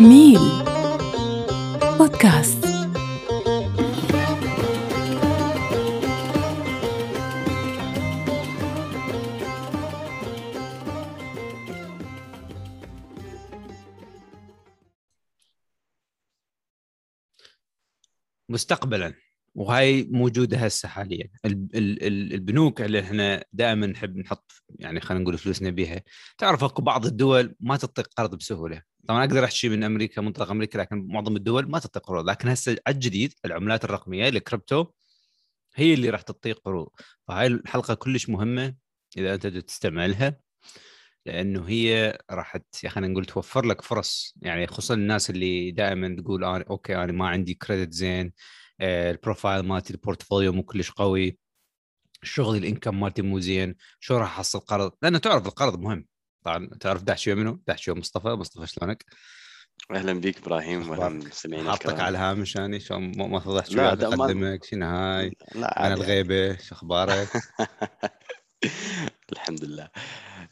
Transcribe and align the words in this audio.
ميل 0.00 0.40
بودكاست. 1.98 2.66
مستقبلا. 18.48 19.25
وهاي 19.56 20.08
موجودة 20.10 20.56
هسه 20.58 20.88
حاليا. 20.88 21.28
ال- 21.44 21.68
ال- 21.74 22.02
ال- 22.06 22.32
البنوك 22.34 22.80
اللي 22.82 23.00
إحنا 23.00 23.44
دائما 23.52 23.86
نحب 23.86 24.16
نحط 24.16 24.52
يعني 24.68 25.00
خلينا 25.00 25.22
نقول 25.24 25.38
فلوسنا 25.38 25.70
بها 25.70 26.02
تعرف 26.38 26.64
أكو 26.64 26.82
بعض 26.82 27.06
الدول 27.06 27.54
ما 27.60 27.76
تعطيك 27.76 28.06
قرض 28.16 28.34
بسهولة. 28.34 28.82
طبعا 29.08 29.24
أقدر 29.24 29.44
احكي 29.44 29.68
من 29.68 29.84
أمريكا 29.84 30.20
منطقة 30.22 30.52
أمريكا 30.52 30.78
لكن 30.78 31.06
معظم 31.08 31.36
الدول 31.36 31.70
ما 31.70 31.78
تعطيك 31.78 32.02
قروض. 32.02 32.30
لكن 32.30 32.48
هسه 32.48 32.76
على 32.86 32.94
الجديد 32.94 33.32
العملات 33.44 33.84
الرقمية 33.84 34.28
الكريبتو 34.28 34.86
هي 35.76 35.94
اللي 35.94 36.10
راح 36.10 36.22
تعطيك 36.22 36.56
قروض. 36.56 36.88
فهاي 37.28 37.46
الحلقة 37.46 37.94
كلش 37.94 38.28
مهمة 38.28 38.74
إذا 39.18 39.34
أنت 39.34 39.46
تستعملها 39.46 40.40
لأنه 41.26 41.68
هي 41.68 42.18
راح 42.30 42.58
خلينا 42.88 43.12
نقول 43.12 43.24
توفر 43.24 43.64
لك 43.66 43.82
فرص. 43.82 44.34
يعني 44.42 44.66
خصوصا 44.66 44.94
الناس 44.94 45.30
اللي 45.30 45.70
دائما 45.70 46.16
تقول 46.22 46.44
okay 46.44 46.96
أنا 46.96 47.12
ما 47.12 47.28
عندي 47.28 47.54
credit 47.54 47.92
زين. 47.92 48.32
ال 48.80 48.90
profile 48.90 49.62
مالتي 49.62 49.92
ال 49.92 49.98
portfolio 49.98 50.52
مو 50.52 50.62
كلش 50.62 50.90
قوي. 50.90 51.38
الشغل 52.22 52.56
الإنكم 52.56 53.00
مالتي 53.00 53.22
مو 53.22 53.40
زين. 53.40 53.74
شو 54.00 54.16
راح 54.16 54.38
أحصل 54.38 54.60
قرض؟ 54.60 54.92
لأنه 55.02 55.18
تعرف 55.18 55.46
القرض 55.46 55.80
مهم. 55.80 56.06
طبعا 56.44 56.68
تعرف 56.80 57.02
داعش 57.02 57.28
منه 57.28 57.58
داعش 57.66 57.88
مصطفى؟ 57.88 58.28
مصطفى 58.28 58.66
شلونك؟ 58.66 59.04
أهلا 59.90 60.12
بيك 60.12 60.38
إبراهيم 60.38 60.90
واهلا؟ 60.90 61.08
مستمعينا 61.08 61.70
حاطك 61.70 61.86
الكرام. 61.86 62.00
على 62.00 62.18
الهامش 62.18 62.56
يعني؟ 62.56 62.80
شو 62.80 62.98
ما 62.98 63.40
فضحت 63.40 63.70
شو 63.70 63.80
أقدمك؟ 63.80 64.64
شنو 64.64 64.86
هاي؟ 64.86 65.32
عادي 65.56 65.94
الغيبة. 65.94 66.56
شو 66.56 66.74
أخبارك؟ 66.74 67.28
الحمد 69.32 69.64
لله. 69.64 69.88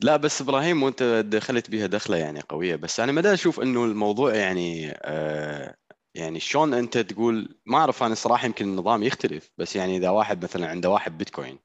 لا 0.01 0.17
بس 0.17 0.41
إبراهيم 0.41 0.83
وأنت 0.83 1.03
دخلت 1.27 1.71
بها 1.71 1.87
دخلة 1.87 2.17
يعني 2.17 2.41
قوية. 2.41 2.77
بس 2.77 3.01
أنا 3.01 3.13
ما 3.13 3.33
أشوف 3.33 3.61
إنه 3.61 3.85
الموضوع 3.85 4.35
يعني 4.35 4.91
آه 4.91 5.77
يعني 6.15 6.41
شلون 6.41 6.75
أنت 6.75 6.99
تقول 6.99 7.59
ما 7.67 7.79
أعرف 7.79 8.03
أنا 8.03 8.15
صراحة 8.15 8.47
يمكن 8.47 8.65
النظام 8.69 9.03
يختلف 9.03 9.51
بس 9.59 9.77
يعني 9.77 9.97
إذا 9.97 10.11
واحد 10.11 10.45
مثلا 10.45 10.67
عنده 10.69 10.91
واحد 10.91 11.19
بيتكوين 11.19 11.59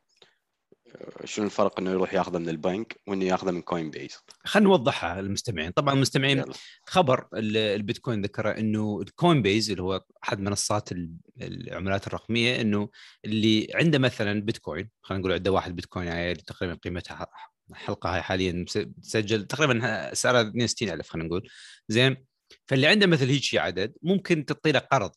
شنو 1.26 1.46
الفرق 1.46 1.80
إنه 1.80 1.92
يروح 1.92 2.14
ياخذه 2.14 2.38
من 2.38 2.50
البنك 2.50 3.02
وإنه 3.08 3.26
ياخذه 3.26 3.52
من 3.52 3.62
Coinbase 3.62 4.20
خلينا 4.46 4.70
نوضحها 4.70 5.22
للمستمعين. 5.22 5.72
طبعا 5.72 5.94
المستمعين 5.94 6.38
يلا. 6.38 6.54
خبر 6.86 7.28
ال- 7.34 7.58
البيتكوين 7.58 8.22
ذكر 8.22 8.58
إنه 8.58 9.02
ال 9.02 9.42
Coinbase 9.42 9.70
اللي 9.72 9.84
هو 9.84 10.02
أحد 10.24 10.40
منصات 10.40 10.92
ال- 10.92 11.18
العملات 11.42 12.08
الرقمية 12.08 12.62
إنه 12.62 12.90
اللي 13.26 13.68
عنده 13.76 14.00
مثلا 14.00 14.42
بيتكوين 14.42 14.90
خلينا 15.02 15.20
نقول 15.22 15.34
عنده 15.34 15.52
واحد 15.52 15.76
بيتكوين 15.76 16.08
هاي 16.08 16.36
تقريبا 16.36 16.74
قيمتها 16.84 17.16
ح- 17.16 17.54
الحلقة 17.70 18.16
هاي 18.16 18.22
حاليا 18.22 18.66
تسجل 19.02 19.46
تقريبا 19.46 20.14
سعرها 20.14 20.42
62000 20.42 21.10
خلينا 21.10 21.28
نقول. 21.28 21.50
زين؟ 21.88 22.29
فاللي 22.66 22.88
عنده 22.88 23.08
مثل 23.08 23.30
هيك 23.30 23.44
شي 23.44 23.60
عدد 23.60 23.94
ممكن 24.02 24.46
تعطي 24.46 24.72
له 24.72 24.80
قرض. 24.80 25.12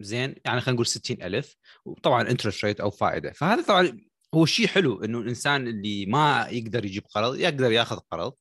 زين؟ 0.00 0.34
يعني 0.44 0.60
خلينا 0.60 0.74
نقول 0.74 0.86
60000 0.86 1.54
وطبعا 1.84 2.30
interest 2.30 2.64
rate 2.64 2.80
أو 2.80 2.90
فائدة. 2.90 3.32
فهذا 3.32 3.62
طبعا 3.62 3.98
هو 4.34 4.46
شيء 4.46 4.66
حلو 4.66 5.04
إنه 5.04 5.18
الإنسان 5.18 5.66
اللي 5.68 6.06
ما 6.06 6.46
يقدر 6.50 6.84
يجيب 6.84 7.02
قرض 7.14 7.36
يقدر 7.36 7.72
ياخذ 7.72 7.98
قرض. 8.12 8.32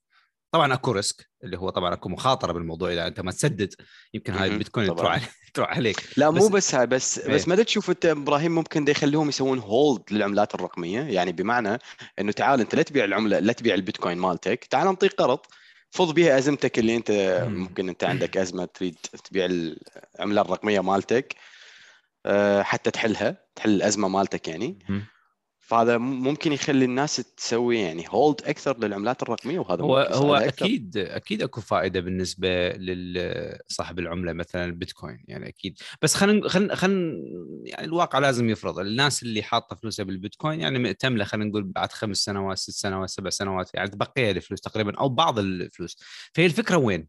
طبعا 0.54 0.74
أكو 0.74 0.92
risk 0.92 1.30
اللي 1.44 1.58
هو 1.58 1.70
طبعا 1.70 1.94
أكو 1.94 2.10
مخاطرة 2.10 2.52
بالموضوع 2.52 2.94
إذا 2.94 3.08
أنت 3.08 3.20
ما 3.20 3.32
تسدد. 3.32 3.74
يمكن 4.14 4.34
هاي. 4.34 4.50
البيتكوين. 4.50 4.88
تروح 4.96 5.12
عليك 5.12 5.30
تروح 5.54 5.70
عليك. 5.70 6.04
لا 6.18 6.30
مو 6.30 6.40
بس- 6.48 6.52
بس 6.52 6.76
هاي 6.76 6.88
بس 6.88 7.20
إيه. 7.20 7.34
بس 7.36 7.48
ما 7.48 7.56
تشوف 7.64 7.90
أنت 7.90 8.06
إبراهيم 8.06 8.56
ممكن 8.56 8.86
ده 8.86 8.92
يخليهم 8.92 9.30
يسوون 9.30 9.60
hold 9.60 10.04
للعملات 10.12 10.56
الرقمية. 10.56 11.02
يعني 11.02 11.32
بمعنى 11.32 11.78
إنه 12.20 12.32
تعال 12.32 12.60
أنت 12.60 12.76
لا 12.76 12.82
تبيع 12.82 13.06
العملة 13.06 13.40
لا 13.40 13.54
تبيع 13.54 13.76
البيتكوين 13.76 14.18
مالتك. 14.18 14.66
تعال 14.66 14.86
نعطيك 14.86 15.14
قرض. 15.14 15.40
فض 15.92 16.14
بها 16.14 16.38
أزمتك 16.38 16.80
اللي 16.80 16.96
أنت 16.96 17.12
مم. 17.48 17.60
ممكن 17.60 17.90
أنت 17.90 18.04
عندك 18.04 18.38
أزمة 18.38 18.66
تريد 18.66 18.96
تبيع 19.24 19.46
العملة 19.46 20.42
الرقمية 20.42 20.80
مالتك 20.80 21.36
آه، 22.26 22.62
حتى 22.62 22.92
تحلها 22.92 23.38
تحل 23.56 23.70
الأزمة 23.70 24.08
مالتك 24.08 24.48
يعني. 24.48 24.80
فهذا 25.72 25.98
ممكن 25.98 26.54
يخلي 26.54 26.86
الناس 26.86 27.16
تسوي 27.16 27.80
يعني 27.80 28.06
هولد 28.10 28.42
أكثر 28.42 28.78
للعملات 28.78 29.24
الرقمية 29.24 29.60
وهذا 29.60 29.84
هو 29.84 29.98
هو. 29.98 30.36
أكيد 30.36 30.98
أكيد 30.98 31.42
أكو 31.42 31.62
فائدة 31.62 32.00
بالنسبة 32.00 32.70
لصاحب 32.70 34.00
العملة 34.00 34.34
مثلا 34.34 34.66
البيتكوين 34.66 35.24
يعني 35.28 35.48
أكيد 35.48 35.80
بس 36.02 36.16
خلينا 36.16 36.50
خلينا 36.50 36.76
خلينا 36.76 37.18
يعني 37.66 37.86
الواقع 37.86 38.20
لازم 38.20 38.50
يفرض 38.50 38.80
الناس 38.80 39.24
اللي 39.24 39.44
حاطة 39.44 39.76
فلوسها 39.76 40.04
بالبيتكوين 40.04 40.60
يعني 40.60 40.80
مأتملة 40.80 41.24
خلينا 41.24 41.50
نقول 41.50 41.64
بعد 41.64 41.92
خمس 41.92 42.18
سنوات 42.18 42.58
ست 42.58 42.72
سنوات 42.72 43.10
سبع 43.10 43.30
سنوات 43.30 43.74
يعني 43.74 43.90
تبقيها 43.90 44.32
الفلوس 44.32 44.62
تقريبا 44.62 44.98
أو 44.98 45.10
بعض 45.10 45.40
الفلوس 45.40 45.98
فهي 46.34 46.46
الفكرة 46.46 46.78
وين؟ 46.78 47.08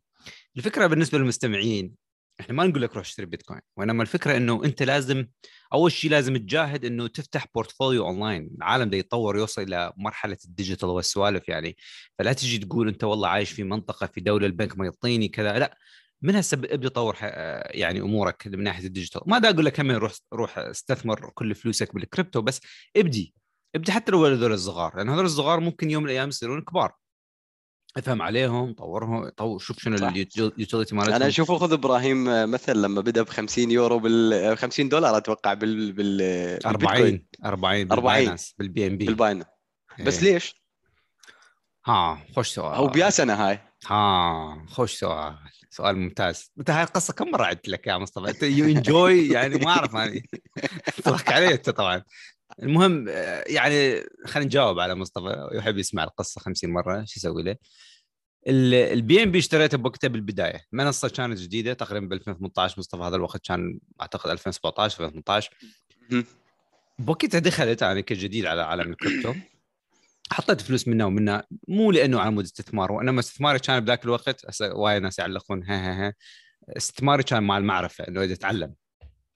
الفكرة 0.56 0.86
بالنسبة 0.86 1.18
للمستمعين 1.18 2.01
إحنا 2.40 2.54
ما 2.54 2.64
نقول 2.66 2.82
لك 2.82 2.94
روح 2.96 3.04
اشتري 3.06 3.26
بيتكوين 3.26 3.60
وإنما 3.76 4.02
الفكرة 4.02 4.36
إنه 4.36 4.64
أنت 4.64 4.82
لازم 4.82 5.26
أول 5.72 5.92
شيء 5.92 6.10
لازم 6.10 6.36
تجاهد 6.36 6.84
إنه 6.84 7.06
تفتح 7.06 7.46
portfolio 7.54 8.06
online 8.06 8.50
العالم 8.58 8.90
ده 8.90 8.96
يتطور 8.96 9.36
يوصل 9.38 9.62
إلى 9.62 9.92
مرحلة 9.96 10.38
ال 10.44 10.50
digital 10.50 10.88
والسوالف 10.88 11.48
يعني. 11.48 11.76
فلا 12.18 12.32
تجي 12.32 12.58
تقول 12.58 12.88
أنت 12.88 13.04
والله 13.04 13.28
عايش 13.28 13.52
في 13.52 13.62
منطقة 13.62 14.06
في 14.06 14.20
دولة 14.20 14.46
البنك 14.46 14.78
ما 14.78 14.84
يعطيني 14.84 15.28
كذا. 15.28 15.58
لا 15.58 15.76
من 16.22 16.36
هسه 16.36 16.54
ابدأ 16.64 16.88
طور 16.88 17.16
ح- 17.16 17.22
يعني 17.70 18.00
أمورك 18.00 18.46
من 18.46 18.62
ناحية 18.64 18.86
ال 18.86 18.90
digital. 18.90 19.20
ما 19.26 19.38
دا 19.38 19.50
أقول 19.50 19.64
لك 19.64 19.80
هم 19.80 19.90
روح 19.90 20.12
روح 20.32 20.58
استثمر 20.58 21.30
كل 21.34 21.54
فلوسك 21.54 21.94
بالكريبتو 21.94 22.42
بس 22.42 22.60
ابدي 22.96 23.34
ابدي 23.74 23.92
حتى 23.92 24.12
لو 24.12 24.26
هذول 24.26 24.52
الصغار 24.52 24.96
لأن 24.96 25.08
هذول 25.08 25.24
الصغار 25.24 25.60
ممكن 25.60 25.90
يوم 25.90 26.02
من 26.02 26.08
الأيام 26.10 26.28
يصيرون 26.28 26.60
كبار. 26.62 26.92
افهم 27.96 28.22
عليهم 28.22 28.72
طورهم 28.72 29.28
طور 29.28 29.58
شوف 29.58 29.78
شنو. 29.78 29.96
ال 30.08 30.17
utility 30.17 30.76
مالتهم 30.76 31.00
أنا 31.00 31.28
أشوف 31.28 31.52
خذ 31.52 31.72
إبراهيم 31.72 32.50
مثل 32.50 32.82
لما 32.82 33.00
بدأ 33.00 33.22
ب 33.22 33.28
50 33.28 33.70
يورو 33.70 33.98
بال 33.98 34.58
50 34.58 34.88
دولار 34.88 35.16
أتوقع 35.16 35.54
بال 35.54 35.92
بال 35.92 36.18
بالبيتكوين. 36.64 37.26
40 37.44 37.44
40 37.44 37.46
40. 37.46 37.84
بال 37.88 38.03
Binance 38.03 38.54
بال 38.58 38.86
BNB 38.86 39.06
بال 39.06 39.15
Binance 39.15 39.44
بس 40.00 40.22
إيه. 40.22 40.32
ليش؟ 40.32 40.62
ها 41.86 42.26
خوش 42.34 42.48
سؤال 42.48 42.74
هو 42.74 42.86
بيا 42.86 43.10
سنه 43.10 43.34
هاي 43.34 43.60
ها 43.86 44.66
خوش 44.68 44.94
سؤال 44.94 45.34
سؤال 45.70 45.98
ممتاز 45.98 46.50
أنت 46.58 46.70
هاي 46.70 46.82
القصة 46.82 47.12
كم 47.12 47.30
مره 47.30 47.44
عدت 47.44 47.68
لك 47.68 47.86
يا 47.86 47.98
مصطفى 47.98 48.30
أنت 48.30 48.42
you 48.42 48.64
enjoy 48.64 49.28
يعني 49.28 49.58
ما 49.58 49.70
أعرف 49.70 49.94
يعني 49.94 50.28
تضحك 51.04 51.32
علي 51.32 51.54
أنت 51.54 51.70
طبعا 51.70 52.02
المهم 52.62 53.08
آه، 53.08 53.44
يعني 53.46 54.02
خلينا 54.26 54.46
نجاوب 54.46 54.80
على 54.80 54.94
مصطفى 54.94 55.48
يحب 55.52 55.78
يسمع 55.78 56.04
القصة 56.04 56.40
50 56.40 56.70
مرة 56.70 57.04
شو 57.04 57.14
يسوي 57.16 57.42
له؟ 57.42 57.56
ال 58.48 59.22
BNB 59.22 59.38
اشتريته 59.38 59.78
بوقتها 59.78 60.08
بالبداية 60.08 60.60
منصة 60.72 61.08
كانت 61.08 61.38
جديدة 61.38 61.72
تقريبا 61.72 62.06
ب 62.06 62.12
2018 62.12 62.74
مصطفى 62.78 63.02
هذا 63.02 63.16
الوقت 63.16 63.46
كان 63.46 63.78
أعتقد 64.00 64.30
2017 64.30 65.04
2018 65.04 65.50
مهم. 66.10 66.24
بوقتها 66.98 67.38
دخلت 67.38 67.82
أنا 67.82 68.00
كجديد 68.00 68.46
على 68.46 68.62
عالم 68.62 68.90
الكريبتو 68.90 69.34
حطيت 70.32 70.60
فلوس 70.60 70.88
منه 70.88 71.06
ومنه 71.06 71.42
مو 71.68 71.90
لأنه 71.90 72.20
على 72.20 72.30
مود 72.30 72.44
استثمار 72.44 72.92
وإنما 72.92 73.20
استثماري 73.20 73.58
كان 73.58 73.80
بذاك 73.80 74.04
الوقت 74.04 74.46
هسه 74.48 74.74
وايد 74.74 75.02
ناس 75.02 75.18
يعلقون 75.18 75.64
ها 75.64 75.76
ها 75.76 76.08
ها. 76.08 76.14
استثماري 76.76 77.22
كان 77.22 77.42
مع 77.42 77.58
المعرفة 77.58 78.08
إنه 78.08 78.22
إذا 78.22 78.34
اتعلم 78.34 78.74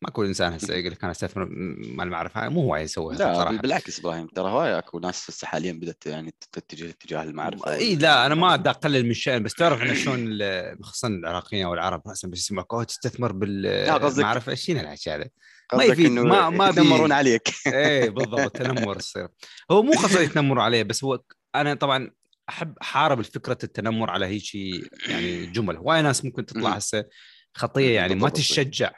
ما 0.02 0.10
كل 0.10 0.26
إنسان 0.26 0.52
هسه 0.52 0.74
يقول 0.74 0.92
لك 0.92 1.02
أنا 1.02 1.12
أستثمر 1.12 1.48
مع 1.94 2.04
المعرفه 2.04 2.42
هاي 2.42 2.48
مو 2.48 2.60
هواي 2.60 2.82
يسويها 2.82 3.18
لا 3.18 3.34
صراحة 3.34 3.56
بالعكس 3.56 3.98
إبراهيم 4.00 4.26
ترى 4.26 4.50
هواي 4.50 4.78
أكو 4.78 4.98
ناس 4.98 5.30
هسه 5.30 5.46
حاليا 5.46 5.72
بدأت 5.72 6.06
يعني 6.06 6.34
تتجه 6.52 6.90
اتجاه 6.90 7.22
المعرفة 7.22 7.74
إي 7.74 7.94
لا 7.96 8.26
أنا 8.26 8.34
ما 8.34 8.56
بدي 8.56 8.70
أقلل 8.70 9.06
من 9.06 9.14
شيء 9.14 9.38
بس 9.38 9.54
تعرف 9.54 9.82
إنه 9.82 9.94
شلون 9.94 10.38
خصوصا 10.82 11.08
العراقيين 11.08 11.66
والعرب 11.66 12.02
راسا 12.08 12.28
بس 12.28 12.38
يسمعك 12.38 12.72
أوه 12.72 12.84
تستثمر 12.84 13.32
بالمعرفة 13.32 14.54
شنو 14.54 14.80
الحكي 14.80 15.10
هذا؟ 15.10 15.28
ما 15.74 15.84
يفيد، 15.84 16.10
ما- 16.10 16.50
ما 16.50 16.68
يتنمرون 16.68 17.12
عليك 17.12 17.48
إيه 17.66 18.10
بالضبط 18.10 18.56
تنمر 18.56 18.96
يصير 18.96 19.28
هو 19.70 19.82
مو 19.82 19.92
قصدي 19.92 20.22
يتنمروا 20.24 20.62
عليه 20.62 20.82
بس 20.82 21.04
هو 21.04 21.20
أنا 21.54 21.74
طبعا 21.74 22.10
أحب 22.48 22.78
أحارب 22.82 23.22
فكره 23.22 23.58
التنمر 23.64 24.10
على 24.10 24.26
هيك 24.26 24.54
يعني 25.08 25.46
جمل 25.46 25.78
وايد 25.80 26.04
ناس 26.04 26.24
ممكن 26.24 26.46
تطلع. 26.46 26.70
هسه 26.70 27.04
خطية 27.54 27.94
يعني 27.94 28.14
ما. 28.14 28.28
تشجع 28.28 28.92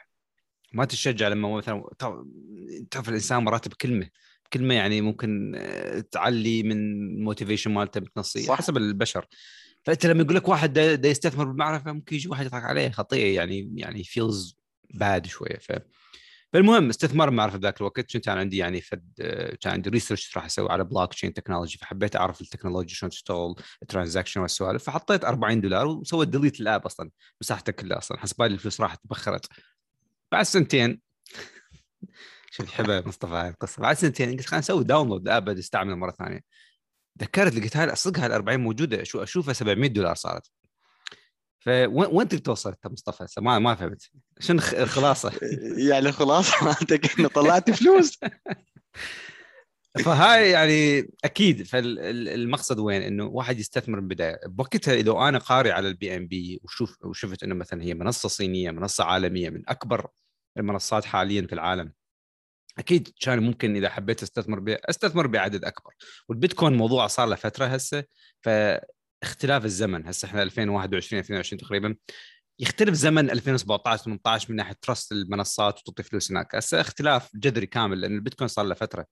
ما 0.73 0.85
تشجع 0.85 1.27
لما 1.27 1.57
مثلا 1.57 1.83
تعرف 2.91 3.09
الإنسان 3.09 3.43
مرات 3.43 3.67
بكلمه 3.67 4.09
كلمة 4.53 4.73
يعني 4.73 5.01
ممكن 5.01 5.55
آه، 5.55 5.99
تعلي 5.99 6.63
من 6.63 6.71
ال 6.71 6.80
motivation 6.80 7.71
مالته 7.71 7.99
بتنصيه 7.99 8.45
صح. 8.45 8.57
حسب 8.57 8.77
البشر. 8.77 9.25
فأنت 9.83 10.05
لما 10.05 10.23
يقول 10.23 10.35
لك 10.35 10.47
واحد 10.47 10.73
دا, 10.73 10.95
دا 10.95 11.09
يستثمر 11.09 11.45
بالمعرفة 11.45 11.91
ممكن 11.91 12.15
يجي 12.15 12.29
واحد 12.29 12.45
يضحك 12.45 12.63
عليه 12.63 12.89
خطيه 12.89 13.35
يعني 13.35 13.71
يعني 13.75 14.03
feels 14.03 14.57
bad 14.93 15.27
شوية 15.27 15.57
ف. 15.57 15.71
فالمهم 16.53 16.89
استثمار 16.89 17.31
ما 17.31 17.41
اعرف 17.41 17.55
بذاك 17.57 17.81
الوقت 17.81 18.13
كنت 18.13 18.27
أنا 18.27 18.39
عندي 18.39 18.57
يعني 18.57 18.81
فد 18.81 19.11
كان 19.61 19.73
عندي 19.73 19.89
research 19.89 20.37
راح 20.37 20.45
أسوي 20.45 20.69
على 20.69 20.83
blockchain 20.83 21.33
technology 21.33 21.77
فحبيت 21.77 22.15
أعرف 22.15 22.41
التكنولوجيا 22.41 22.95
شلون 22.95 23.09
تشتغل 23.09 23.55
ال 23.81 23.86
transaction 23.86 24.41
والسوالف 24.41 24.83
فحطيت 24.83 25.25
40 25.25 25.61
دولار 25.61 25.87
وسويت 25.87 26.29
delete 26.29 26.59
ال 26.59 26.65
app 26.65 26.85
أصلا 26.85 27.09
مساحته 27.41 27.71
كلها 27.71 27.97
أصلا 27.97 28.19
حسبالي 28.19 28.53
الفلوس 28.53 28.81
راحت 28.81 29.03
تبخرت. 29.03 29.47
بعد 30.31 30.45
سنتين. 30.45 31.01
شوف 32.51 32.67
يحبها 32.67 33.01
مصطفى 33.05 33.33
هاي 33.33 33.49
القصة. 33.49 33.81
بعد 33.81 33.95
سنتين 33.95 34.31
قلت 34.31 34.45
خلينا 34.45 34.59
نسوي 34.59 34.83
download 34.83 35.27
app 35.27 35.49
أستعمله 35.49 35.95
مرة 35.95 36.11
ثانية. 36.11 36.41
ذكرت 37.21 37.55
لقيت 37.55 37.77
هاي 37.77 37.95
صدق 37.95 38.19
هاي 38.19 38.25
ال 38.27 38.31
40 38.31 38.59
موجودة 38.59 39.03
شو 39.03 39.23
أشوفها 39.23 39.53
700 39.53 39.89
دولار 39.89 40.15
صارت. 40.15 40.51
فوين 41.59 42.27
تبي 42.27 42.41
توصل 42.41 42.69
أنت 42.69 42.87
مصطفى؟ 42.87 43.41
ما 43.41 43.59
ما 43.59 43.75
فهمت. 43.75 44.09
شنو 44.39 44.61
الخلاصة؟ 44.73 45.31
يعني 45.89 46.09
الخلاصه 46.09 46.65
مالتك 46.65 47.19
انه 47.19 47.29
طلعت 47.29 47.71
فلوس. 47.71 48.19
فهاي 49.97 50.49
يعني 50.51 51.09
أكيد 51.25 51.63
فالمقصد 51.63 52.79
وين؟ 52.79 53.01
إنه 53.01 53.25
واحد 53.25 53.59
يستثمر 53.59 53.95
من 53.95 54.03
البداية. 54.03 54.39
بوقتها 54.45 54.93
إذا 54.93 55.11
أنا 55.11 55.37
قاري 55.37 55.71
على 55.71 55.87
ال 55.87 56.17
BNB 56.17 56.59
وشوف 56.63 56.97
وشفت 57.05 57.43
إنه 57.43 57.55
مثلا 57.55 57.83
هي 57.83 57.93
منصة 57.93 58.29
صينية 58.29 58.71
منصة 58.71 59.03
عالمية 59.03 59.49
من 59.49 59.69
أكبر 59.69 60.07
المنصات 60.57 61.05
حاليا 61.05 61.47
في 61.47 61.53
العالم 61.53 61.93
أكيد 62.79 63.09
كان 63.21 63.39
ممكن 63.39 63.75
إذا 63.75 63.89
حبيت 63.89 64.23
أستثمر 64.23 64.59
بي 64.59 64.75
أستثمر 64.75 65.27
بعدد 65.27 65.65
أكبر. 65.65 65.93
والبيتكوين 66.29 66.73
موضوع 66.73 67.07
صار 67.07 67.27
له 67.27 67.35
فترة 67.35 67.65
هسه 67.65 68.03
فاختلاف 68.41 69.65
الزمن 69.65 70.07
هسه 70.07 70.25
إحنا 70.25 70.43
2021 70.43 71.19
2022 71.19 71.59
تقريبا 71.59 71.95
يختلف 72.59 72.93
زمن 72.93 73.29
2017 73.29 74.03
18 74.03 74.49
من 74.51 74.55
ناحية 74.55 74.75
trust 74.81 75.11
المنصات 75.11 75.79
وتعطي 75.79 76.03
فلوس 76.03 76.31
هناك. 76.31 76.55
هسه 76.55 76.81
اختلاف 76.81 77.29
جذري 77.35 77.65
كامل 77.65 78.01
لأن 78.01 78.15
البيتكوين 78.15 78.47
صار 78.47 78.65
له 78.65 78.75
فترة. 78.75 79.05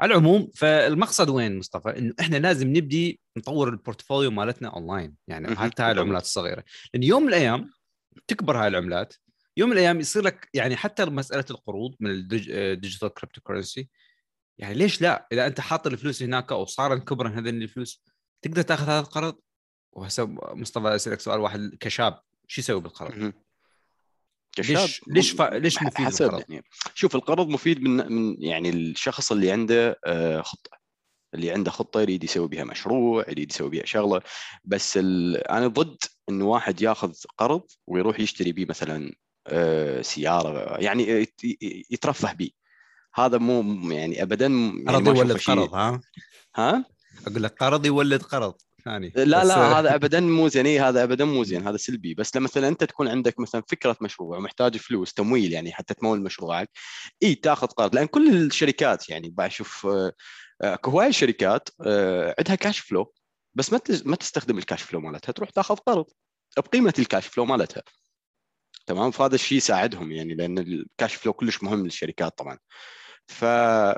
على 0.00 0.12
العموم 0.12 0.50
فالمقصد 0.54 1.30
وين 1.30 1.58
مصطفى؟ 1.58 1.98
إنه 1.98 2.14
إحنا 2.20 2.36
لازم 2.36 2.68
نبدي 2.68 3.20
نطور 3.36 3.68
ال 3.68 3.74
portfolio 3.74 4.30
مالتنا 4.30 4.68
أونلاين 4.68 5.14
يعني 5.28 5.56
حتى 5.56 5.82
هاي 5.82 5.92
العملات 5.92 6.22
الصغيرة. 6.22 6.64
لأن 6.94 7.02
يوم 7.02 7.22
من 7.22 7.28
الأيام 7.28 7.70
تكبر 8.26 8.56
هاي 8.56 8.68
العملات 8.68 9.14
يوم 9.56 9.68
من 9.70 9.76
الأيام 9.76 10.00
يصير 10.00 10.22
لك 10.22 10.48
يعني 10.54 10.76
حتى 10.76 11.04
مسألة 11.04 11.44
القروض 11.50 11.94
من 12.00 12.10
ال 12.10 13.08
digital 13.08 13.40
cryptocurrency 13.40 13.88
يعني 14.58 14.74
ليش 14.74 15.02
لا؟ 15.02 15.26
إذا 15.32 15.46
أنت 15.46 15.60
حاط 15.60 15.86
الفلوس 15.86 16.22
هناك 16.22 16.52
أو 16.52 16.64
صار 16.64 16.98
كبرا 16.98 17.28
هذين 17.28 17.62
الفلوس 17.62 18.04
تقدر 18.42 18.62
تاخذ 18.62 18.84
هذا 18.84 19.00
القرض؟ 19.00 19.36
وهسه 19.92 20.26
مصطفى 20.54 20.94
أسألك 20.94 21.20
سؤال 21.20 21.40
واحد 21.40 21.76
كشاب 21.80 22.20
شو 22.46 22.60
يسوي 22.60 22.80
بالقرض؟ 22.80 23.32
كشاب 24.52 24.76
ليش 24.76 25.00
ليش 25.06 25.30
ف... 25.30 25.42
ليش 25.42 25.82
مفيد 25.82 26.06
حسب. 26.06 26.24
القرض؟ 26.24 26.44
يعني 26.48 26.64
شوف 26.94 27.14
القرض 27.14 27.48
مفيد 27.48 27.82
من 27.82 28.12
من 28.12 28.36
يعني 28.42 28.70
الشخص 28.70 29.32
اللي 29.32 29.50
عنده 29.52 30.00
آه، 30.06 30.42
خطة. 30.42 30.70
اللي 31.34 31.50
عنده 31.50 31.70
خطة 31.70 32.00
يريد 32.00 32.24
يسوي 32.24 32.48
بها 32.48 32.64
مشروع 32.64 33.24
يريد 33.28 33.50
يسوي 33.50 33.70
بها 33.70 33.84
شغلة. 33.86 34.22
بس 34.64 34.96
ال... 34.96 35.36
أنا 35.48 35.66
ضد 35.66 35.96
انه 36.28 36.44
واحد 36.44 36.82
ياخذ 36.82 37.12
قرض 37.38 37.62
ويروح 37.86 38.20
يشتري 38.20 38.52
به 38.52 38.66
مثلا 38.68 39.12
آه، 39.46 40.02
سيارة 40.02 40.80
يعني 40.80 41.26
يترفه 41.90 42.32
به 42.32 42.50
هذا 43.14 43.38
مو 43.38 43.90
يعني 43.90 44.22
ابدا 44.22 44.46
يعني 44.46 44.84
قرض 44.86 45.16
يولد 45.16 45.38
قرض 45.38 45.74
ها؟ 45.74 46.00
ها؟ 46.56 46.84
أقول 47.26 47.42
لك 47.42 47.54
قرض 47.62 47.86
يولد 47.86 48.22
قرض. 48.22 48.54
ثاني. 48.84 49.12
لا 49.16 49.44
لا 49.44 49.54
هذا 49.80 49.94
ابدا 49.94 50.20
مو 50.20 50.48
زين 50.48 50.66
إيه، 50.66 50.88
هذا 50.88 51.02
ابدا 51.02 51.24
مو 51.24 51.44
زين 51.44 51.68
هذا 51.68 51.76
سلبي. 51.76 52.14
بس 52.14 52.36
لما 52.36 52.44
مثلا 52.44 52.68
أنت 52.68 52.84
تكون 52.84 53.08
عندك 53.08 53.40
مثلا 53.40 53.62
فكرة 53.68 53.96
مشروع 54.00 54.38
ومحتاج 54.38 54.76
فلوس 54.76 55.14
تمويل 55.14 55.52
يعني 55.52 55.72
حتى 55.72 55.94
تمول 55.94 56.22
مشروعك 56.22 56.70
اي 57.22 57.34
تاخذ 57.34 57.66
قرض. 57.66 57.94
لأن 57.94 58.06
كل 58.06 58.36
الشركات 58.36 59.08
يعني 59.08 59.30
بشوف 59.30 59.86
اكو 60.62 60.90
هواي 60.90 61.12
شركات 61.12 61.68
آه، 61.86 62.34
عندها 62.38 62.54
cash 62.54 62.78
flow 62.78 63.12
بس 63.54 63.72
ما 63.72 63.80
ما 64.04 64.16
تستخدم 64.16 64.58
ال 64.58 64.63
cash 64.63 64.82
flow 64.82 65.00
مالتها 65.00 65.32
تروح 65.32 65.50
تاخذ 65.50 65.76
قرض 65.76 66.06
بقيمة 66.56 66.94
ال 66.98 67.04
cash 67.04 67.26
flow 67.26 67.44
مالتها. 67.44 67.82
تمام؟ 68.86 69.10
فهذا 69.10 69.34
الشيء 69.34 69.58
يساعدهم 69.58 70.12
يعني 70.12 70.34
لأن 70.34 70.58
ال 70.58 70.69
cash 70.69 71.14
flow 71.14 71.32
كلش 71.32 71.62
مهم 71.62 71.84
للشركات 71.84 72.38
طبعا. 72.38 72.58
ف... 73.30 73.44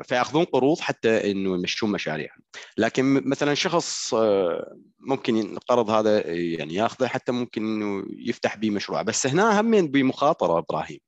فيأخذون 0.09 0.45
قروض 0.45 0.81
حتى 0.81 1.31
إنه 1.31 1.55
يمشون 1.55 1.93
مشاريعهم. 1.93 2.41
لكن 2.79 3.29
مثلا 3.29 3.55
شخص 3.55 4.15
آه، 4.15 4.77
ممكن 5.01 5.37
القرض 5.37 5.91
هذا 5.91 6.27
يعني 6.33 6.75
يأخذه 6.75 7.07
حتى 7.07 7.33
ممكن 7.33 7.63
إنه 7.65 8.05
يفتح 8.19 8.57
به 8.57 8.71
مشروع. 8.71 9.03
بس 9.03 9.27
هنا 9.27 9.61
هم 9.61 9.71
بمخاطرة 9.87 10.59
إبراهيم. 10.59 10.99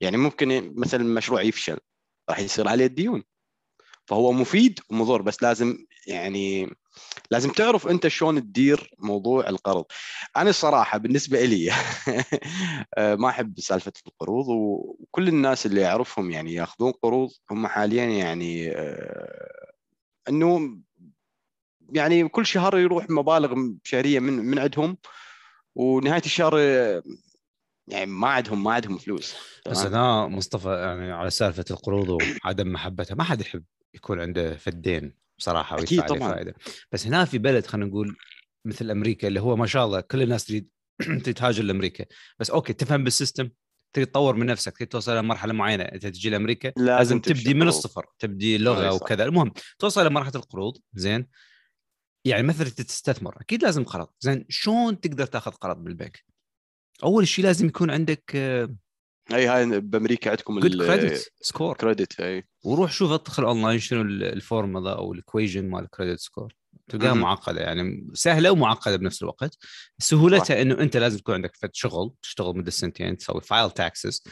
يعني 0.00 0.16
ممكن 0.16 0.74
مثلا 0.76 1.02
المشروع 1.02 1.42
يفشل 1.42 1.78
راح 2.30 2.38
يصير 2.38 2.68
عليه 2.68 2.86
الديون. 2.86 3.22
فهو 4.06 4.32
مفيد 4.32 4.80
ومضر 4.90 5.22
بس 5.22 5.42
لازم 5.42 5.78
يعني 6.06 6.76
لازم 7.30 7.50
تعرف 7.50 7.86
أنت 7.86 8.08
شلون 8.08 8.40
تدير 8.40 8.90
موضوع 8.98 9.48
القرض. 9.48 9.84
أنا 10.36 10.50
الصراحه 10.50 10.98
بالنسبة 10.98 11.44
لي 11.44 11.72
آه، 12.98 13.14
ما 13.14 13.28
أحب 13.28 13.60
سالفة 13.60 13.92
القروض 14.06 14.48
وكل 14.48 15.28
الناس 15.28 15.66
اللي 15.66 15.86
أعرفهم 15.86 16.30
يعني 16.30 16.54
ياخذون 16.54 16.92
قروض 17.02 17.30
هم 17.50 17.66
حاليا 17.66 18.04
يعني 18.04 18.70
آه، 18.70 19.72
إنه 20.28 20.78
يعني 21.92 22.28
كل 22.28 22.46
شهر 22.46 22.78
يروح 22.78 23.10
مبالغ 23.10 23.54
شهرية 23.84 24.20
من 24.20 24.32
من 24.32 24.58
عندهم 24.58 24.96
ونهاية 25.74 26.22
الشهر 26.24 26.58
يعني 27.88 28.06
ما 28.06 28.28
عندهم 28.28 28.64
ما 28.64 28.72
عندهم 28.72 28.98
فلوس. 28.98 29.36
بس 29.70 29.84
أنا 29.84 30.26
مصطفى 30.26 30.68
يعني 30.68 31.12
على 31.12 31.30
سالفة 31.30 31.64
القروض 31.70 32.08
وعدم 32.08 32.72
محبتها 32.72 33.14
ما 33.14 33.24
حد 33.24 33.40
يحب 33.40 33.64
يكون 33.94 34.20
عنده 34.20 34.56
فدين. 34.56 35.23
بصراحة 35.44 35.82
أكيد 35.82 36.02
طبعا. 36.04 36.34
فائدة. 36.34 36.54
بس 36.92 37.06
هنا 37.06 37.24
في 37.24 37.38
بلد 37.38 37.66
خلينا 37.66 37.86
نقول 37.86 38.16
مثل 38.66 38.90
أمريكا 38.90 39.28
اللي 39.28 39.40
هو 39.40 39.56
ما 39.56 39.66
شاء 39.66 39.84
الله 39.86 40.00
كل 40.00 40.22
الناس 40.22 40.44
تريد 40.44 40.68
تهاجر 41.36 41.62
لأمريكا. 41.62 42.04
بس 42.38 42.50
okay 42.50 42.72
تفهم 42.72 43.04
بال 43.04 43.16
system 43.16 43.50
تريد 43.92 44.06
تطور 44.06 44.36
من 44.36 44.46
نفسك 44.46 44.76
تريد 44.76 44.88
توصل 44.88 45.16
لمرحله 45.16 45.52
معينة. 45.52 45.84
انت 45.84 46.06
تجي 46.06 46.30
لأمريكا 46.30 46.68
لازم, 46.76 46.86
لازم 46.86 47.20
تبدي 47.20 47.54
من 47.54 47.68
الصفر 47.68 48.06
تبدي 48.18 48.58
لغة 48.58 48.94
وكذا 48.94 49.24
المهم 49.24 49.52
توصل 49.78 50.06
لمرحله 50.06 50.36
القروض 50.36 50.78
زين. 50.94 51.28
يعني 52.26 52.42
مثلا 52.42 52.68
تستثمر 52.68 53.40
أكيد 53.40 53.62
لازم 53.62 53.84
قرض. 53.84 54.08
زين 54.20 54.46
شلون 54.48 55.00
تقدر 55.00 55.26
تأخذ 55.26 55.50
قرض 55.50 55.84
بالبنك؟ 55.84 56.24
أول 57.04 57.28
شيء 57.28 57.44
لازم 57.44 57.66
يكون 57.66 57.90
عندك 57.90 58.32
آه، 58.34 58.74
أي 59.32 59.46
هاي 59.46 59.80
بأمريكا 59.80 60.30
عندكم 60.30 60.60
كريدت 60.60 61.32
سكور 61.40 61.76
كريدت 61.76 62.20
أي. 62.20 62.44
وروح 62.64 62.92
شوف 62.92 63.10
ادخل 63.12 63.44
اونلاين 63.44 63.78
شنو 63.78 64.02
الفورمولا 64.02 64.92
أو 64.92 65.12
ال 65.12 65.18
equation 65.18 65.68
مال 65.68 65.84
ال 65.84 65.89
credit 65.89 66.20
score 66.20 66.54
تلقاها 66.88 67.14
معقدة 67.14 67.60
يعني 67.60 68.10
سهلة 68.14 68.50
ومعقدة 68.50 68.96
بنفس 68.96 69.22
الوقت. 69.22 69.58
سهولتها 69.98 70.62
إنه 70.62 70.80
أنت 70.80 70.96
لازم 70.96 71.18
تكون 71.18 71.34
عندك 71.34 71.56
فد 71.56 71.70
شغل 71.72 72.14
تشتغل 72.22 72.56
مدة 72.56 72.70
سنتين 72.70 73.16
تسوي 73.16 73.40
file 73.40 73.70
taxes 73.70 74.24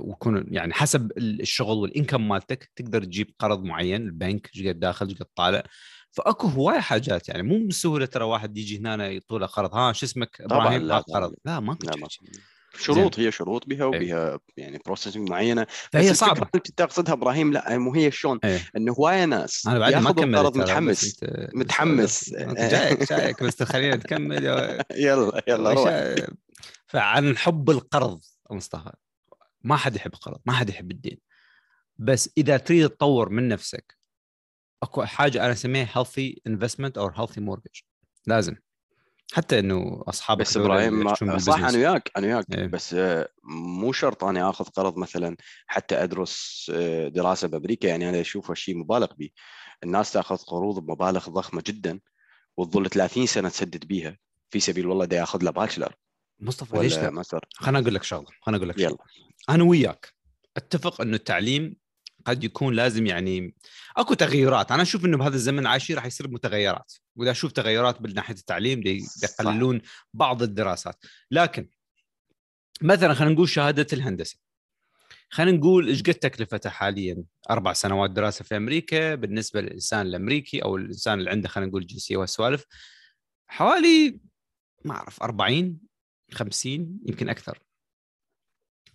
ويكون 0.00 0.44
يعني 0.48 0.72
حسب 0.72 1.12
الشغل 1.18 1.76
وال 1.76 1.89
income 1.89 2.28
مالتك 2.28 2.70
تقدر 2.76 3.04
تجيب 3.04 3.34
قرض 3.38 3.62
معين 3.62 4.02
البنك 4.02 4.50
إيش 4.56 4.66
قد 4.66 4.80
داخل 4.80 5.08
إيش 5.08 5.18
قد 5.18 5.26
طالع. 5.36 5.62
فأكو 6.10 6.46
هواي 6.46 6.80
حاجات 6.80 7.28
يعني 7.28 7.42
مو 7.42 7.58
بالسهوله 7.58 8.06
ترى 8.06 8.24
واحد 8.24 8.58
يجي 8.58 8.78
هنا 8.78 9.08
يطول 9.08 9.46
قرض 9.46 9.74
ها 9.74 9.92
شو 9.92 10.06
اسمك؟ 10.06 10.40
إبراهيم؟ 10.40 10.82
لا 10.82 10.98
قرض. 10.98 11.34
لا. 11.44 11.60
ما 11.60 11.76
لا 11.82 12.08
شروط 12.78 13.18
هي 13.18 13.32
شروط 13.32 13.68
بها 13.68 13.78
إيه. 13.78 13.86
وبها 13.86 14.38
يعني 14.56 14.78
processing 14.86 15.30
معينة. 15.30 15.66
فهي 15.92 16.14
صعبة. 16.14 16.48
أنت 16.54 16.70
تقصدها 16.70 17.12
إبراهيم 17.14 17.52
لا 17.52 17.78
مو 17.78 17.94
هي 17.94 18.10
شلون؟ 18.10 18.38
إيه. 18.44 18.60
انه 18.76 18.92
هواية 18.92 19.24
ناس 19.24 19.66
أنا 19.66 19.78
بعد 19.78 19.94
ما 19.94 20.12
كملت 20.12 20.56
متحمس. 20.56 21.20
متحمس. 21.54 22.34
جايك 22.34 23.12
جايك 23.12 23.42
بس 23.42 23.62
خلينا 23.62 23.96
نكمل. 23.96 24.44
يلا 24.90 25.42
يلا 25.48 25.72
روح. 25.72 26.14
فعن 26.86 27.36
حب 27.36 27.70
القرض 27.70 28.20
مصطفى. 28.50 28.92
ما 29.62 29.76
حد 29.76 29.96
يحب 29.96 30.14
القرض 30.14 30.40
ما 30.44 30.52
حد 30.52 30.68
يحب 30.68 30.90
الدين. 30.90 31.18
بس 31.98 32.30
إذا 32.38 32.56
تريد 32.56 32.88
تطور 32.88 33.28
من 33.28 33.48
نفسك 33.48 33.96
أكو 34.82 35.04
حاجة 35.04 35.44
أنا 35.44 35.52
أسميها 35.52 35.86
healthy 35.86 36.34
investment 36.48 36.98
أو 36.98 37.10
healthy 37.10 37.40
mortgage. 37.40 37.82
لازم. 38.26 38.56
حتى 39.32 39.58
إنه 39.58 40.02
أصحاب 40.08 40.38
بس 40.38 40.56
إبراهيم 40.56 41.14
صح 41.38 41.58
أنا 41.58 41.78
وياك 41.78 42.10
أنا 42.16 42.26
وياك 42.26 42.46
إيه. 42.54 42.66
بس 42.66 42.94
آه، 42.94 43.28
مو 43.44 43.92
شرط 43.92 44.24
أنا 44.24 44.50
آخذ 44.50 44.64
قرض 44.64 44.96
مثلا 44.96 45.36
حتى 45.66 46.02
أدرس 46.02 46.66
آه، 46.74 47.08
دراسة 47.08 47.48
بأمريكا 47.48 47.86
يعني 47.88 48.08
أنا 48.08 48.20
اشوفه 48.20 48.54
شيء 48.54 48.76
مبالغ 48.76 49.14
به 49.14 49.30
الناس 49.84 50.12
تأخذ 50.12 50.36
قروض 50.36 50.78
بمبالغ 50.78 51.30
ضخمة 51.30 51.62
جدا 51.66 52.00
وتظل 52.56 52.90
30 52.90 53.26
سنة 53.26 53.48
تسدد 53.48 53.84
بيها. 53.84 54.18
في 54.50 54.60
سبيل 54.60 54.86
والله 54.86 55.04
دا 55.04 55.16
ياخذ 55.16 55.42
له 55.42 55.50
باتشلر 55.50 55.94
مصطفى 56.40 56.78
ليش 56.78 56.98
لا؟ 56.98 57.22
خليني 57.54 57.78
أقول 57.78 57.94
لك 57.94 58.02
شغلة 58.02 58.26
خليني 58.40 58.58
أقول 58.58 58.68
لك 58.68 58.78
يلا. 58.78 58.96
أنا 59.48 59.64
وياك 59.64 60.14
أتفق 60.56 61.00
إنه 61.00 61.16
التعليم 61.16 61.76
قد 62.24 62.44
يكون 62.44 62.74
لازم 62.74 63.06
يعني 63.06 63.54
أكو 63.96 64.14
تغيرات 64.14 64.72
أنا 64.72 64.82
أشوف 64.82 65.04
إنه 65.04 65.16
بهذا 65.16 65.34
الزمن 65.34 65.66
عايشين 65.66 65.96
راح 65.96 66.06
يصير 66.06 66.28
متغيرات. 66.28 66.92
وإذا 67.16 67.30
أشوف 67.30 67.52
تغيرات 67.52 68.02
من 68.02 68.14
ناحية 68.14 68.34
التعليم 68.34 68.82
يقللون 69.22 69.80
بعض 70.14 70.42
الدراسات. 70.42 71.04
لكن 71.30 71.68
مثلا 72.82 73.14
خلينا 73.14 73.34
نقول 73.34 73.48
شهادة 73.48 73.86
الهندسة. 73.92 74.36
خلينا 75.30 75.58
نقول 75.58 75.88
إيش 75.88 76.02
قد 76.02 76.14
تكلفته 76.14 76.70
حاليا؟ 76.70 77.24
أربع 77.50 77.72
سنوات 77.72 78.10
دراسة 78.10 78.44
في 78.44 78.56
أمريكا 78.56 79.14
بالنسبة 79.14 79.60
للإنسان 79.60 80.06
الأمريكي 80.06 80.62
أو 80.62 80.76
الإنسان 80.76 81.18
اللي 81.18 81.30
عنده 81.30 81.48
خلينا 81.48 81.70
نقول 81.70 81.86
جنسيه 81.86 82.16
والسوالف 82.16 82.64
حوالي 83.46 84.20
ما 84.84 84.94
أعرف 84.94 85.22
40 85.22 85.78
50 86.32 87.00
يمكن 87.06 87.28
أكثر. 87.28 87.58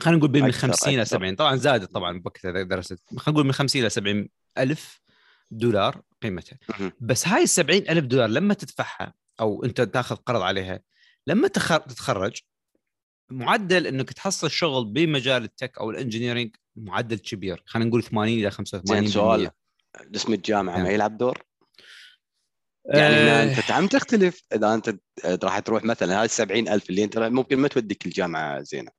خلينا 0.02 0.18
نقول 0.18 0.32
بين 0.32 0.44
من 0.44 0.52
50 0.52 0.94
إلى 0.94 1.06
70 1.06 1.36
طبعا 1.36 1.56
زادت 1.56 1.92
طبعا 1.92 2.20
بوقتها 2.20 2.64
درست. 2.64 3.00
خلينا 3.18 3.24
نقول 3.28 3.46
من 3.46 3.52
50 3.52 3.82
إلى 3.82 3.90
70 3.90 4.30
ألف 4.58 5.02
دولار 5.52 6.02
قيمتها. 6.22 6.60
بس 7.00 7.28
هاي 7.28 7.44
ال 7.44 7.50
70 7.50 7.78
ألف 7.90 8.06
دولار 8.06 8.30
لما 8.30 8.54
تدفعها 8.54 9.14
أو 9.40 9.66
أنت 9.66 9.82
تأخذ 9.82 10.16
قرض 10.16 10.42
عليها 10.42 10.80
لما 11.28 11.48
تتخرج 11.48 12.42
معدل 13.32 13.88
إنك 13.88 14.14
تحصل 14.14 14.52
شغل 14.52 14.86
بمجال 14.86 15.44
التك 15.44 15.78
أو 15.78 15.92
الانجنييرنج 15.92 16.56
معدل 16.76 17.18
كبير. 17.18 17.64
خلينا 17.66 17.90
نقول 17.90 18.04
80 18.04 18.40
إلى 18.40 18.52
85 18.52 19.02
زين 19.02 19.12
سؤال. 19.12 19.52
اسم 20.16 20.34
الجامعة 20.34 20.78
ما 20.78 20.84
نعم. 20.84 20.92
يلعب 20.92 21.18
دور؟ 21.18 21.44
يعني 22.86 23.16
آه. 23.16 23.44
أنت 23.44 23.72
عم 23.72 23.88
تختلف 23.88 24.44
إذا 24.54 24.74
أنت 24.74 24.96
راح 25.26 25.60
تروح 25.60 25.84
مثلا 25.84 26.20
هاي 26.20 26.26
ال 26.26 26.30
70000 26.30 26.90
اللي 26.90 27.04
أنت 27.04 27.18
ممكن 27.18 27.60
ما 27.60 27.68
توديك 27.68 28.06
الجامعة 28.06 28.62
زينة. 28.62 28.92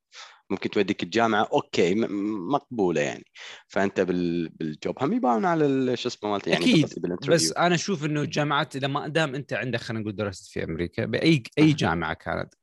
ممكن 0.49 0.69
توديك 0.69 1.03
الجامعة 1.03 1.49
okay 1.53 1.95
مقبولة 1.95 3.01
يعني. 3.01 3.25
فأنت 3.67 4.01
بال 4.01 4.35
job. 4.35 5.03
هم 5.03 5.13
يبان 5.13 5.45
على 5.45 5.97
شو 5.97 6.09
اسمه 6.09 6.31
مالته 6.31 6.49
يعني 6.49 6.63
أكيد 6.63 6.85
بس 7.27 7.51
أنا 7.51 7.75
أشوف 7.75 8.05
إنه 8.05 8.21
الجامعات 8.21 8.75
إذا 8.75 8.87
ما 8.87 9.07
دام 9.07 9.35
أنت 9.35 9.53
عندك 9.53 9.79
خلينا 9.79 10.01
نقول 10.01 10.15
درست 10.15 10.47
في 10.47 10.63
أمريكا 10.63 11.05
by 11.05 11.43
أي 11.57 11.73
جامعة 11.73 12.13
كانت 12.13 12.53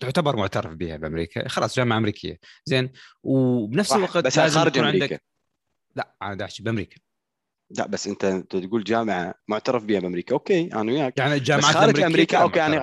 تعتبر 0.00 0.36
معترف 0.36 0.72
بها 0.72 0.96
بأمريكا. 0.96 1.48
خلاص 1.48 1.76
جامعة 1.76 1.98
أمريكية. 1.98 2.38
زين. 2.64 2.92
وبنفس 3.22 3.92
الوقت 3.92 4.24
بس 4.24 4.38
خارج 4.38 4.78
أمريكا 4.78 5.04
عندك... 5.04 5.22
لا 5.96 6.16
أنا 6.22 6.34
دا 6.34 6.40
احشي 6.40 6.62
بأمريكا. 6.62 6.96
لا 7.70 7.86
بس 7.86 8.06
أنت 8.06 8.26
تقول 8.50 8.84
جامعة 8.84 9.34
معترف 9.48 9.84
بها 9.84 10.00
بأمريكا. 10.00 10.34
okay 10.34 10.72
أنا 10.72 10.92
وياك. 10.92 11.18
يعني 11.18 11.34
الجامعات 11.34 11.74
خارج 11.74 12.00
أمريكا 12.00 12.38
okay 12.38 12.58
يعني 12.58 12.78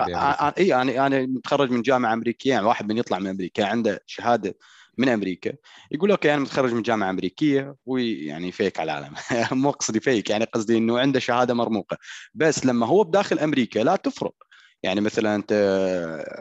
اي 0.58 0.68
يعني 0.68 1.06
أنا 1.06 1.26
متخرج 1.26 1.70
من 1.70 1.82
جامعة 1.82 2.12
أمريكية 2.12 2.50
يعني 2.50 2.66
واحد 2.66 2.88
من 2.88 2.98
يطلع 2.98 3.18
من 3.18 3.26
أمريكا 3.26 3.64
عنده 3.64 4.00
شهادة 4.06 4.54
من 4.98 5.08
أمريكا. 5.08 5.52
يقول 5.90 6.10
okay 6.10 6.34
أنا 6.34 6.42
متخرج 6.42 6.72
من 6.72 6.82
جامعة 6.82 7.10
أمريكية 7.10 7.76
ويعني 7.86 8.52
فيك 8.52 8.80
على 8.80 8.98
العالم. 8.98 9.14
مو 9.62 9.70
قصدي 9.70 10.00
فيك 10.00 10.30
يعني 10.30 10.44
قصدي 10.44 10.78
إنه 10.78 10.98
عنده 10.98 11.20
شهادة 11.20 11.54
مرموقة. 11.54 11.96
بس 12.34 12.66
لما 12.66 12.86
هو 12.86 13.04
بداخل 13.04 13.38
أمريكا 13.38 13.78
لا 13.78 13.96
تفرق. 13.96 14.34
يعني 14.82 15.00
مثلا 15.00 15.34
أنت 15.34 15.52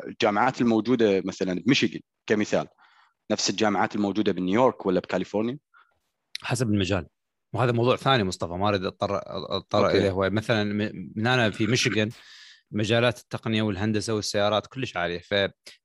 الجامعات 0.07 0.61
الموجودة 0.61 1.21
مثلا 1.25 1.61
بميشيغان 1.65 2.01
كمثال 2.27 2.67
نفس 3.31 3.49
الجامعات 3.49 3.95
الموجودة 3.95 4.31
بنيويورك 4.31 4.85
ولا 4.85 4.99
بكاليفورنيا؟ 4.99 5.57
حسب 6.41 6.67
المجال. 6.67 7.07
وهذا 7.53 7.71
موضوع 7.71 7.95
ثاني 7.95 8.23
مصطفى 8.23 8.53
ما 8.53 8.69
أريد 8.69 8.85
اضطر 8.85 9.21
أضطر 9.55 9.89
إليه 9.89 10.11
هو. 10.11 10.29
مثلا 10.29 10.63
من 11.15 11.27
أنا 11.27 11.49
في 11.49 11.67
ميشيغان 11.67 12.09
مجالات 12.71 13.19
التقنية 13.19 13.61
والهندسة 13.61 14.15
والسيارات 14.15 14.67
كلش 14.67 14.97
عالية. 14.97 15.21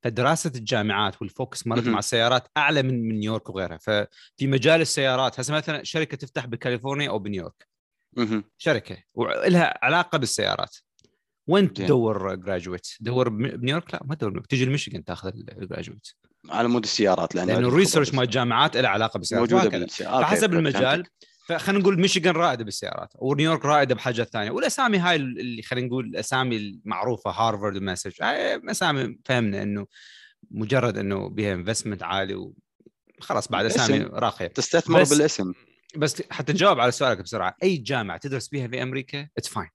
فدراسة 0.03 0.51
الجامعات 0.55 1.21
والفوكس 1.21 1.67
مالتهم 1.67 1.91
على 1.91 1.99
السيارات 1.99 2.47
أعلى 2.57 2.83
من 2.83 3.09
من 3.09 3.19
نيويورك 3.19 3.49
وغيرها. 3.49 3.77
ففي 3.77 4.47
مجال 4.47 4.81
السيارات 4.81 5.39
هسه 5.39 5.53
مثلا 5.53 5.83
شركة 5.83 6.17
تفتح 6.17 6.45
بكاليفورنيا 6.45 7.09
أو 7.09 7.19
بنيويورك. 7.19 7.67
شركة 8.57 8.97
ولها 9.13 9.79
علاقة 9.81 10.17
بالسيارات. 10.17 10.77
وين 11.47 11.73
تدور 11.73 12.35
graduate؟ 12.35 12.87
تدور 12.99 13.29
بنيويورك؟ 13.29 13.93
لا 13.93 14.01
ما 14.05 14.15
تدور 14.15 14.41
تجي 14.49 14.65
لميشيغان 14.65 15.03
تاخذ 15.03 15.31
ال 15.35 15.43
graduate 15.43 16.07
على 16.49 16.67
مود 16.67 16.83
السيارات 16.83 17.35
لأن 17.35 17.47
لأنه 17.47 17.67
ال 17.67 17.72
research 17.72 18.13
مال 18.13 18.23
الجامعات 18.23 18.77
له 18.77 18.89
علاقة 18.89 19.17
بالسيارات. 19.17 19.53
موجودة 19.53 19.77
بالسيارات 19.77 20.21
فحسب 20.21 20.53
المجال 20.53 21.05
فخلينا 21.49 21.81
نقول 21.81 21.99
ميشيغان 21.99 22.35
رائدة 22.35 22.63
بالسيارات 22.63 23.13
ونيويورك 23.15 23.65
رائدة 23.65 23.95
بحاجات 23.95 24.29
ثانية 24.29 24.51
والأسامي 24.51 24.97
هاي 24.97 25.15
اللي 25.15 25.61
خلينا 25.61 25.87
نقول 25.87 26.05
الأسامي 26.05 26.57
المعروفة 26.57 27.31
هارفارد 27.31 27.77
و 27.77 27.86
MIT 27.86 28.11
هاي 28.21 28.61
أسامي 28.71 29.17
فهمنا 29.25 29.63
إنه 29.63 29.87
مجرد 30.51 30.97
إنه 30.97 31.29
بها 31.29 31.53
investment 31.53 32.03
عالي 32.03 32.53
وخلاص 33.19 33.47
بعد 33.47 33.65
أسامي 33.65 33.99
راقية. 33.99 34.47
تستثمر 34.47 35.01
بس 35.01 35.13
بالاسم. 35.13 35.53
بس 35.97 36.23
حتى 36.29 36.53
نجاوب 36.53 36.79
على 36.79 36.91
سؤالك 36.91 37.21
بسرعة 37.21 37.55
أي 37.63 37.77
جامعة 37.77 38.17
تدرس 38.17 38.47
بها 38.47 38.67
في 38.67 38.83
أمريكا؟ 38.83 39.27
it's 39.37 39.49
fine 39.49 39.69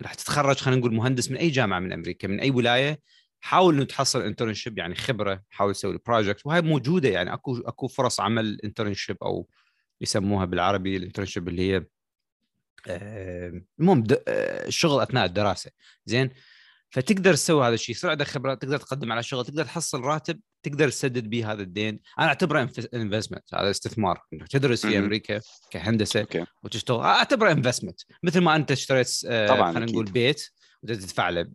راح 0.00 0.14
تتخرج 0.14 0.56
خلينا 0.56 0.80
نقول 0.80 0.94
مهندس 0.94 1.30
من 1.30 1.36
أي 1.36 1.50
جامعة 1.50 1.78
من 1.78 1.92
أمريكا 1.92 2.28
من 2.28 2.40
أي 2.40 2.50
ولاية 2.50 3.00
حاول 3.40 3.74
إنه 3.74 3.84
تحصل 3.84 4.22
internship 4.22 4.78
يعني 4.78 4.94
خبرة 4.94 5.42
حاول 5.50 5.74
تسوي 5.74 5.98
project 6.06 6.46
وهي 6.46 6.62
موجودة 6.62 7.08
يعني 7.08 7.32
اكو 7.32 7.58
أكو 7.58 7.88
فرص 7.88 8.20
عمل 8.20 8.58
internship 8.64 9.16
أو 9.22 9.48
يسموها 10.00 10.44
بالعربي 10.44 10.96
ال 10.96 11.01
internship 11.01 11.48
اللي 11.48 11.72
هي 11.72 11.84
المهم 13.80 14.04
الشغل 14.28 15.02
أثناء 15.02 15.24
الدراسة. 15.24 15.70
زين؟ 16.06 16.30
فتقدر 16.90 17.34
تسوي 17.34 17.66
هذا 17.66 17.74
الشيء 17.74 17.94
يصير 17.94 18.10
عندك 18.10 18.26
خبرة 18.26 18.54
تقدر 18.54 18.78
تقدم 18.78 19.12
على 19.12 19.22
شغل 19.22 19.44
تقدر 19.44 19.64
تحصل 19.64 20.00
راتب 20.00 20.40
تقدر 20.62 20.88
تسدد 20.88 21.30
به 21.30 21.52
هذا 21.52 21.62
الدين. 21.62 22.00
أنا 22.18 22.26
أعتبره 22.26 22.70
investment 22.92 23.54
هذا 23.54 23.70
استثمار. 23.70 24.22
إنك 24.32 24.48
تدرس 24.48 24.86
في 24.86 24.98
أمريكا 24.98 25.40
كهندسة 25.70 26.20
okay. 26.20 26.44
وتشتغل 26.62 27.00
أعتبره 27.00 27.52
investment 27.52 28.00
مثل 28.22 28.40
ما 28.40 28.56
أنت 28.56 28.70
اشتريت 28.70 29.20
طبعا 29.48 29.72
خلينا 29.72 29.92
نقول 29.92 30.04
بيت 30.04 30.50
وتدفع 30.82 31.28
له. 31.28 31.46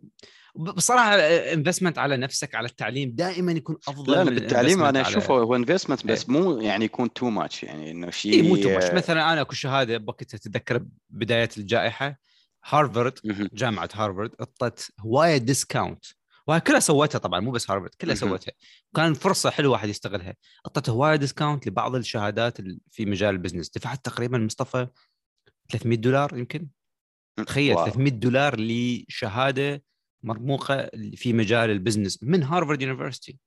بصراحة 0.54 1.14
investment 1.52 1.98
على 1.98 2.16
نفسك 2.16 2.54
على 2.54 2.68
التعليم 2.68 3.10
دائما 3.10 3.52
يكون 3.52 3.76
أفضل 3.88 4.12
لا 4.12 4.24
من 4.24 4.34
بالتعليم 4.34 4.82
أنا 4.82 5.00
أشوفه 5.00 5.34
هو 5.34 5.56
investment 5.56 6.06
بس. 6.06 6.28
مو 6.28 6.60
يعني 6.60 6.84
يكون 6.84 7.12
too 7.12 7.30
much 7.30 7.62
يعني 7.62 7.90
إنه 7.90 8.10
شيء 8.10 8.32
إيه 8.32 8.48
مو 8.48 8.56
تو 8.56 8.68
ماتش 8.68 8.94
مثلا 8.94 9.32
أنا 9.32 9.40
أكو 9.40 9.54
شهادة 9.54 9.98
بوقتها 9.98 10.38
تتذكر 10.38 10.84
بداية 11.10 11.48
الجائحة. 11.58 12.18
هارفرد 12.64 13.18
جامعة 13.52 13.88
هارفرد 13.94 14.30
أعطت 14.40 14.90
هواية 15.00 15.36
discount 15.36 16.04
وهي 16.46 16.60
كلها 16.60 16.80
سوتها 16.80 17.18
طبعا 17.18 17.40
مو 17.40 17.50
بس 17.50 17.70
هارفرد 17.70 17.90
كلها 18.00 18.14
سوتها 18.14 18.52
كان 18.96 19.14
فرصة 19.14 19.50
حلوة 19.50 19.72
واحد 19.72 19.88
يستغلها. 19.88 20.34
اعطت 20.66 20.90
هواية 20.90 21.16
discount 21.16 21.66
لبعض 21.66 21.94
الشهادات 21.94 22.58
في 22.90 23.06
مجال 23.06 23.30
ال 23.34 23.38
business 23.38 23.70
دفعت 23.70 24.04
تقريبا 24.04 24.38
مصطفى 24.38 24.86
300 25.70 25.98
دولار 25.98 26.38
يمكن. 26.38 26.68
تخيل 27.46 27.74
300 27.76 28.12
دولار 28.12 28.56
لشهادة 28.60 29.82
مرموقه 30.22 30.90
في 31.16 31.32
مجال 31.32 31.70
ال 31.70 31.76
business 31.76 32.22
من 32.22 32.42
هارفارد 32.42 32.82
university. 32.82 33.38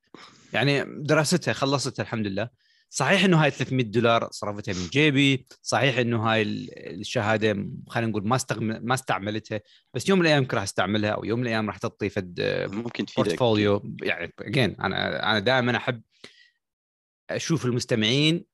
يعني 0.54 0.86
دراستها 1.04 1.54
خلصتها 1.54 2.04
الحمد 2.04 2.28
لله 2.28 2.50
صحيح 2.90 3.24
إنه 3.24 3.44
هاي 3.44 3.52
300 3.52 3.86
دولار 3.86 4.28
صرفتها 4.32 4.74
من 4.74 4.88
جيبي. 4.88 5.46
صحيح 5.62 5.98
إنه 5.98 6.32
هاي 6.32 6.42
الشهادة 6.42 7.68
خلينا 7.88 8.10
نقول 8.10 8.28
ما 8.28 8.40
ما 8.60 8.94
استعملتها. 8.94 9.62
بس 9.94 10.10
يوم 10.10 10.20
من 10.20 10.26
الأيام 10.26 10.48
راح 10.54 10.64
أستعملها 10.64 11.10
أو 11.10 11.24
يوم 11.24 11.40
من 11.40 11.46
الأيام 11.46 11.68
راح 11.68 11.78
تعطي 11.78 12.10
فد 12.10 12.42
ممكن 12.72 13.06
portfolio 13.18 13.96
يعني 14.02 14.34
اجين 14.40 14.76
أنا 14.82 15.32
أنا 15.32 15.40
دائما 15.40 15.78
أحب 15.78 16.02
أشوف 17.30 17.66
المستمعين 17.66 18.46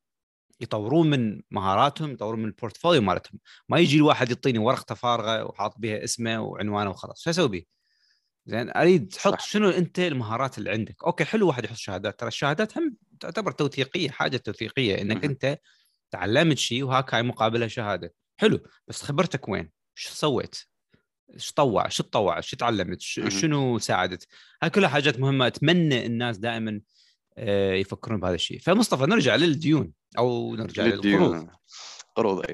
يطورون 0.62 1.10
من 1.10 1.42
مهاراتهم 1.52 2.12
يطورون 2.12 2.40
من 2.40 2.46
ال 2.46 2.51
portfolio 2.51 3.02
مالتهم. 3.02 3.40
ما 3.70 3.80
يجي 3.80 3.98
الواحد 3.98 4.30
يعطيني 4.30 4.60
ورقة 4.60 4.96
فارغة 4.96 5.44
وحاط 5.44 5.76
بها 5.78 6.04
اسمه 6.04 6.42
وعنوانه 6.42 6.90
وخلاص. 6.90 7.24
شو 7.24 7.30
أسوي 7.30 7.48
به؟ 7.48 7.64
زين 8.46 8.70
أريد 8.70 9.08
تحط 9.08 9.40
شنو 9.42 9.70
أنت 9.70 10.00
المهارات 10.00 10.58
اللي 10.58 10.72
عندك؟ 10.72 11.04
okay 11.04 11.26
حلو 11.26 11.48
واحد 11.48 11.66
يحط 11.66 11.76
شهادات. 11.76 12.20
ترى 12.20 12.28
الشهادات 12.28 12.78
هم 12.78 12.98
تعتبر 13.20 13.52
توثيقية 13.52 14.10
حاجة 14.10 14.38
توثيقية 14.38 15.02
إنك 15.02 15.26
أنت 15.26 15.60
تعلمت 16.12 16.58
شيء 16.58 16.84
وهاك 16.84 17.14
هاي 17.14 17.24
مقابلها 17.24 17.68
شهادة. 17.68 18.14
حلو 18.38 18.60
بس 18.88 19.04
خبرتك 19.04 19.50
وين؟ 19.50 19.72
إيش 19.98 20.08
سويت؟ 20.08 20.56
إيش 21.34 21.52
تطوع؟ 21.52 21.88
شو 21.88 22.04
تطوع؟ 22.04 22.40
شو 22.40 22.58
تعلمت؟ 22.58 23.02
شنو 23.02 23.80
ساعدت؟ 23.80 24.28
هاي 24.64 24.70
كلها 24.70 24.90
حاجات 24.90 25.20
مهمة 25.20 25.48
أتمنى 25.48 26.06
الناس 26.06 26.38
دائما 26.38 26.82
آه، 27.38 27.74
يفكرون 27.74 28.20
بهذا 28.20 28.36
الشيء. 28.36 28.60
فمصطفى 28.60 29.06
نرجع 29.06 29.36
للديون 29.36 29.94
أو 30.18 30.56
نرجع 30.56 30.84
للقروض. 30.84 31.48
قروض 32.16 32.46
أي. 32.50 32.54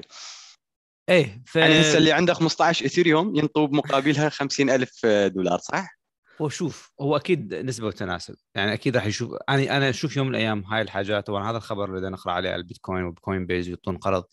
إيه 1.08 1.42
ف... 1.46 1.56
يعني 1.56 1.80
هسه 1.80 1.98
اللي 1.98 2.12
عنده 2.12 2.34
15 2.34 2.86
اثيريوم 2.86 3.36
ينطوه 3.36 3.72
مقابلها 3.72 4.28
50000 4.28 5.06
دولار 5.06 5.58
صح؟ 5.58 5.98
هو 6.42 6.48
شوف 6.48 6.92
هو 7.00 7.16
أكيد 7.16 7.54
نسبة 7.54 7.86
وتناسب 7.86 8.34
يعني 8.54 8.72
أكيد 8.72 8.96
راح 8.96 9.06
يشوف 9.06 9.34
أنا 9.48 9.76
أنا 9.76 9.90
أشوف 9.90 10.16
يوم 10.16 10.26
من 10.26 10.34
الأيام 10.34 10.64
هاي 10.64 10.82
الحاجات 10.82 11.26
طبعا 11.26 11.50
هذا 11.50 11.56
الخبر 11.56 11.96
اللي 11.96 12.10
نقرا 12.10 12.32
عليه 12.32 12.50
على 12.50 12.60
البيتكوين 12.60 13.02
والبيتكوين 13.02 13.46
بيز 13.46 13.68
يعطون 13.68 13.96
قرض 13.96 14.24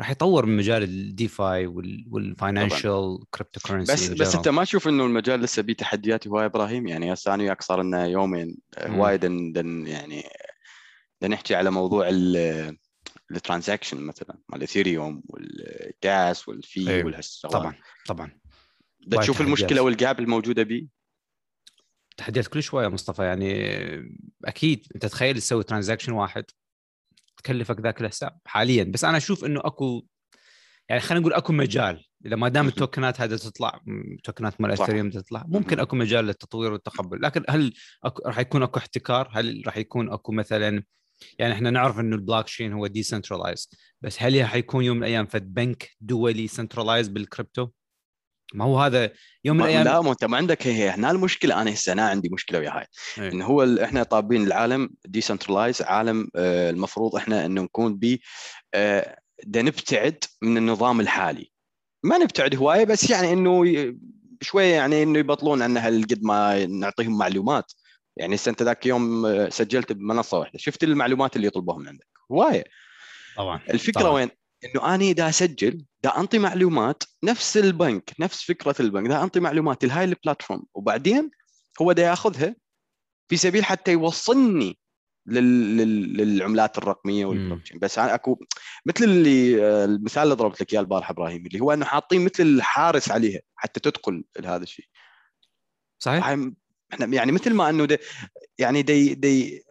راح 0.00 0.10
يطور 0.10 0.46
من 0.46 0.56
مجال 0.56 0.82
ال 0.82 1.28
DeFi 1.28 1.66
وال 2.10 3.18
financial 3.30 3.60
cryptocurrency 3.60 3.92
بس 3.92 4.08
بس 4.08 4.34
أنت 4.34 4.48
ما 4.48 4.64
تشوف 4.64 4.88
إنه 4.88 5.04
المجال 5.06 5.40
لسه 5.40 5.62
به 5.62 5.72
تحديات 5.72 6.28
هواية 6.28 6.46
إبراهيم؟ 6.46 6.86
يعني 6.86 7.12
هسه 7.12 7.34
أنا 7.34 7.42
وياك 7.42 7.62
صار 7.62 7.82
لنا 7.82 8.06
يومين 8.06 8.56
هوايه 8.78 9.16
دن 9.16 9.86
يعني 9.86 10.24
نحكي 11.22 11.54
على 11.54 11.70
موضوع 11.70 12.08
ال 13.30 13.36
transaction 13.36 14.00
مثلا 14.00 14.38
مال 14.48 14.58
الاثيريوم 14.58 15.22
وال 15.28 15.76
gas 15.76 16.48
وال 16.48 16.65
fee 16.65 16.90
أيوه. 16.90 17.04
والهالشغلات 17.04 17.52
طبعا 17.52 17.74
طبعا. 18.06 18.40
تشوف 19.10 19.40
المشكلة 19.40 19.82
وال 19.82 19.97
gap 19.97 20.20
الموجودة 20.20 20.62
به 20.62 20.88
تحديات 22.16 22.46
كل 22.46 22.62
شوية 22.62 22.88
مصطفى 22.88 23.22
يعني 23.22 23.78
أكيد 24.44 24.86
أنت 24.94 25.06
تخيل 25.06 25.36
تسوي 25.36 25.64
transaction 25.64 26.12
واحد 26.12 26.44
تكلفك 27.36 27.80
ذاك 27.80 28.00
الحساب 28.00 28.38
حاليا 28.46 28.84
بس 28.84 29.04
أنا 29.04 29.16
أشوف 29.16 29.44
إنه 29.44 29.60
أكو 29.64 30.06
يعني 30.88 31.00
خلينا 31.00 31.20
نقول 31.20 31.32
أكو 31.32 31.52
مجال 31.52 32.04
إذا 32.26 32.36
ما 32.36 32.48
دام 32.48 32.68
ال 32.68 32.75
token 32.75 33.13
ات 33.13 33.20
هذه 33.20 33.36
تطلع 33.36 33.80
token 34.24 34.54
ات 34.54 34.60
مال 34.60 34.70
اثيريوم 34.70 35.10
تطلع 35.10 35.44
ممكن 35.48 35.80
أكو 35.80 35.96
مجال 35.96 36.24
للتطوير 36.24 36.72
والتقبل 36.72 37.22
لكن 37.22 37.44
هل 37.48 37.72
أكو 38.04 38.22
راح 38.28 38.38
يكون 38.38 38.62
أكو 38.62 38.78
احتكار؟ 38.78 39.28
هل 39.32 39.62
راح 39.66 39.76
يكون 39.76 40.12
أكو 40.12 40.32
مثلا 40.32 40.82
يعني 41.38 41.52
إحنا 41.52 41.70
نعرف 41.70 42.00
إنه 42.00 42.16
البلوك 42.16 42.44
تشين 42.44 42.72
هو 42.72 42.86
decentralized 42.86 43.70
بس 44.00 44.22
هل 44.22 44.44
حيكون 44.44 44.84
يوم 44.84 44.96
من 44.96 45.02
الأيام 45.02 45.26
فد 45.26 45.54
بنك 45.54 45.90
دولي 46.00 46.48
centralized 46.48 47.08
بال 47.08 47.21
crypto؟ 47.21 47.68
ما 48.54 48.64
هو 48.64 48.80
هذا 48.80 49.10
يوم 49.44 49.56
من 49.56 49.62
الأيام 49.62 49.84
لا 49.84 50.00
ما 50.00 50.10
أنت 50.10 50.24
ما 50.24 50.36
عندك 50.36 50.66
هي 50.66 50.90
هنا 50.90 51.10
المشكلة 51.10 51.62
أنا 51.62 51.72
هسه 51.74 51.92
أنا 51.92 52.08
عندي 52.08 52.28
مشكلة 52.32 52.58
ويا 52.58 52.78
هاي. 52.78 52.86
إيه. 53.18 53.32
إنه 53.32 53.44
هو 53.44 53.62
ال- 53.62 53.80
إحنا 53.80 54.02
طابين 54.02 54.46
العالم 54.46 54.90
decentralized 55.06 55.82
عالم 55.82 56.28
آه، 56.36 56.70
المفروض 56.70 57.16
إحنا 57.16 57.46
إنه 57.46 57.62
نكون 57.62 57.94
ب 57.96 58.18
آه، 58.74 59.18
نبتعد 59.56 60.24
من 60.42 60.56
النظام 60.56 61.00
الحالي. 61.00 61.50
ما 62.04 62.18
نبتعد 62.18 62.56
هواية 62.56 62.84
بس 62.84 63.10
يعني 63.10 63.32
إنه 63.32 63.64
شوية 64.42 64.74
يعني 64.74 65.02
إنه 65.02 65.18
يبطلون 65.18 65.62
عنا 65.62 65.86
هالقد 65.86 66.22
ما 66.22 66.66
نعطيهم 66.66 67.18
معلومات. 67.18 67.72
يعني 68.16 68.34
هسه 68.34 68.50
انت 68.50 68.62
ذاك 68.62 68.86
يوم 68.86 69.26
آه، 69.26 69.48
سجلت 69.48 69.92
بمنصة 69.92 70.38
واحدة. 70.38 70.58
شفت 70.58 70.84
المعلومات 70.84 71.36
اللي 71.36 71.46
يطلبوها 71.46 71.78
من 71.78 71.88
عندك؟ 71.88 72.08
هوايه 72.32 72.64
طبعا 73.36 73.60
الفكرة 73.70 74.00
طبعاً. 74.00 74.12
وين؟ 74.12 74.30
إنه 74.64 74.94
أني 74.94 75.12
دا 75.12 75.28
أسجل 75.28 75.84
دا 76.04 76.18
انطي 76.18 76.38
معلومات 76.38 77.02
نفس 77.24 77.56
البنك 77.56 78.12
نفس 78.18 78.44
فكرة 78.44 78.74
البنك 78.80 79.08
دا 79.08 79.22
انطي 79.22 79.40
معلومات 79.40 79.84
لهاي 79.84 80.04
ال 80.04 80.10
platform 80.10 80.62
وبعدين 80.74 81.30
هو 81.82 81.92
دا 81.92 82.02
ياخذها 82.02 82.56
في 83.28 83.36
سبيل 83.36 83.64
حتى 83.64 83.92
يوصلني 83.92 84.78
لل... 85.26 85.76
لل... 85.76 86.16
للعملات 86.16 86.78
الرقمية 86.78 87.26
والبلوك 87.26 87.62
تشين 87.62 87.78
بس 87.78 87.98
أنا 87.98 88.14
أكو 88.14 88.38
مثل 88.86 89.04
اللي 89.04 89.64
آه، 89.64 89.84
المثال 89.84 90.22
اللي 90.22 90.34
ضربت 90.34 90.60
لك 90.60 90.72
إياه 90.72 90.80
البارحه 90.80 91.12
إبراهيم 91.12 91.46
اللي 91.46 91.60
هو 91.60 91.72
إنه 91.72 91.84
حاطين 91.84 92.24
مثل 92.24 92.42
الحارس 92.42 93.10
عليها 93.10 93.40
حتى 93.56 93.80
تدخل 93.80 94.24
لهذا 94.38 94.62
الشيء. 94.62 94.86
صحيح. 95.98 96.24
إحنا 96.94 97.06
يعني 97.06 97.32
مثل 97.32 97.54
ما 97.54 97.70
أنه 97.70 97.84
دي 97.84 97.98
يعني 98.58 98.82
دي 98.82 99.14
دي 99.14 99.64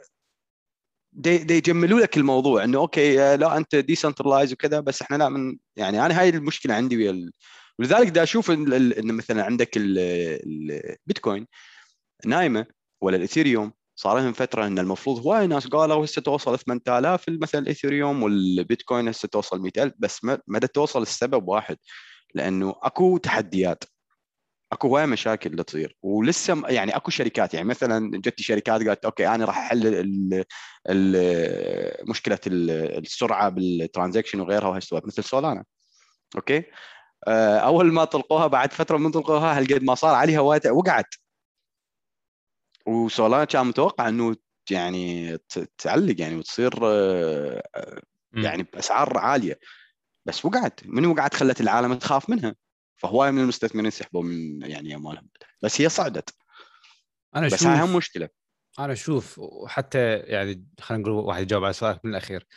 دي, 1.14 1.38
دي 1.38 1.54
يجملوا 1.58 2.00
لك 2.00 2.18
الموضوع 2.18 2.64
إنه 2.64 2.78
okay 2.78 3.16
لا 3.38 3.58
أنت 3.58 3.76
decentralized 3.76 4.54
وكذا 4.54 4.80
بس 4.80 5.02
إحنا 5.02 5.16
لا 5.16 5.30
من 5.30 5.58
يعني 5.76 6.06
أنا 6.06 6.20
هاي 6.20 6.30
المشكلة 6.30 6.74
عندي 6.74 6.98
ويا. 6.98 7.32
ولذلك 7.80 8.10
دا 8.10 8.24
أشوف 8.24 8.52
إن 8.52 9.14
مثلا 9.14 9.44
عندك 9.46 9.78
ال- 9.78 10.00
ال- 10.00 10.98
البيتكوين 11.02 11.48
نايمة 12.26 12.66
ولا 13.02 13.18
الإثيريوم 13.18 13.74
صار 13.96 14.18
لهم 14.20 14.34
فترة 14.34 14.68
إن 14.68 14.80
المفروض 14.80 15.20
هواي 15.20 15.48
ناس 15.48 15.68
قالوا 15.68 16.06
هسه 16.06 16.22
توصل 16.22 16.60
8000 16.60 17.26
مثلا 17.30 17.62
الإثيريوم 17.62 18.24
والبيتكوين 18.24 19.08
هسه 19.08 19.28
توصل 19.28 19.62
100000 19.62 19.94
بس 20.00 20.24
ما 20.48 20.60
توصل 20.60 21.02
السبب 21.02 21.48
واحد 21.48 21.78
لأنه 22.36 22.76
أكو 22.84 23.18
تحديات 23.18 23.84
أكو 24.74 24.88
هواي 24.88 25.08
مشاكل 25.08 25.52
اللي 25.52 25.64
تصير. 25.64 25.98
ولسه 26.02 26.64
يعني 26.68 26.96
أكو 26.96 27.12
شركات 27.12 27.54
يعني 27.54 27.68
مثلا 27.68 28.12
جتي 28.22 28.44
شركات 28.44 28.88
قالت 28.88 29.06
okay 29.06 29.28
أنا 29.28 29.46
راح 29.46 29.58
أحل 29.58 29.88
ال- 29.88 30.44
ال- 30.90 32.10
مشكلة 32.10 32.40
ال- 32.48 32.98
السرعة 32.98 33.50
بال 33.50 33.64
transaction 33.64 34.40
وغيرها 34.40 34.68
وهالسوالف 34.68 35.06
مثل 35.06 35.24
سولانا. 35.24 35.64
أوكي؟ 36.36 36.64
آه، 37.28 37.58
أول 37.58 37.94
ما 37.94 38.04
طلقوها 38.04 38.48
بعد 38.48 38.74
فترة 38.74 38.98
من 38.98 39.12
طلقوها 39.12 39.58
هالقد 39.58 39.84
ما 39.84 39.96
صار 39.96 40.16
عليها 40.16 40.40
وايد 40.40 40.68
وقعت. 40.68 41.16
وسولانا 42.86 43.46
كان 43.46 43.66
متوقع 43.68 44.10
إنه 44.10 44.36
يعني 44.72 45.38
تعلق 45.78 46.22
يعني 46.22 46.36
وتصير 46.36 46.74
آه،. 46.84 47.64
يعني 48.34 48.64
بأسعار 48.64 49.18
عالية. 49.18 49.60
بس 50.26 50.46
وقعت. 50.46 50.80
من 50.86 51.06
وقعت 51.06 51.34
خلت 51.34 51.62
العالم 51.62 51.94
تخاف 51.94 52.30
منها. 52.30 52.56
فهواي 53.04 53.32
من 53.32 53.42
المستثمرين 53.42 53.92
سحبوا 53.92 54.24
من 54.24 54.62
يعني 54.62 54.96
اموالهم 54.96 55.30
بس 55.62 55.82
هي 55.82 55.90
صعدت. 55.90 56.30
أنا 57.36 57.48
بس 57.48 57.64
هاي 57.64 57.82
هم 57.82 57.96
مشكلة. 57.96 58.30
أنا 58.80 58.94
أشوف 58.94 59.40
وحتى 59.40 60.18
يعني 60.18 60.66
خلينا 60.80 61.04
نقول 61.04 61.14
واحد 61.14 61.42
يجاوب 61.42 61.64
على 61.64 61.74
سؤالك 61.74 62.06
من 62.06 62.12
الأخير 62.12 62.48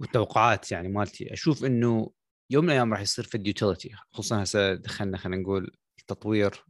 والتوقعات 0.00 0.72
يعني 0.72 0.88
مالتي. 0.88 1.32
أشوف 1.32 1.64
إنه 1.64 2.10
يوم 2.50 2.64
من 2.64 2.70
الأيام 2.70 2.92
راح 2.92 3.00
يصير 3.00 3.24
في 3.24 3.36
ال 3.36 3.43
utility 3.43 3.94
خصوصا 4.12 4.42
هسه 4.42 4.74
دخلنا 4.74 5.18
خلينا 5.18 5.42
نقول 5.42 5.76
التطوير 5.98 6.64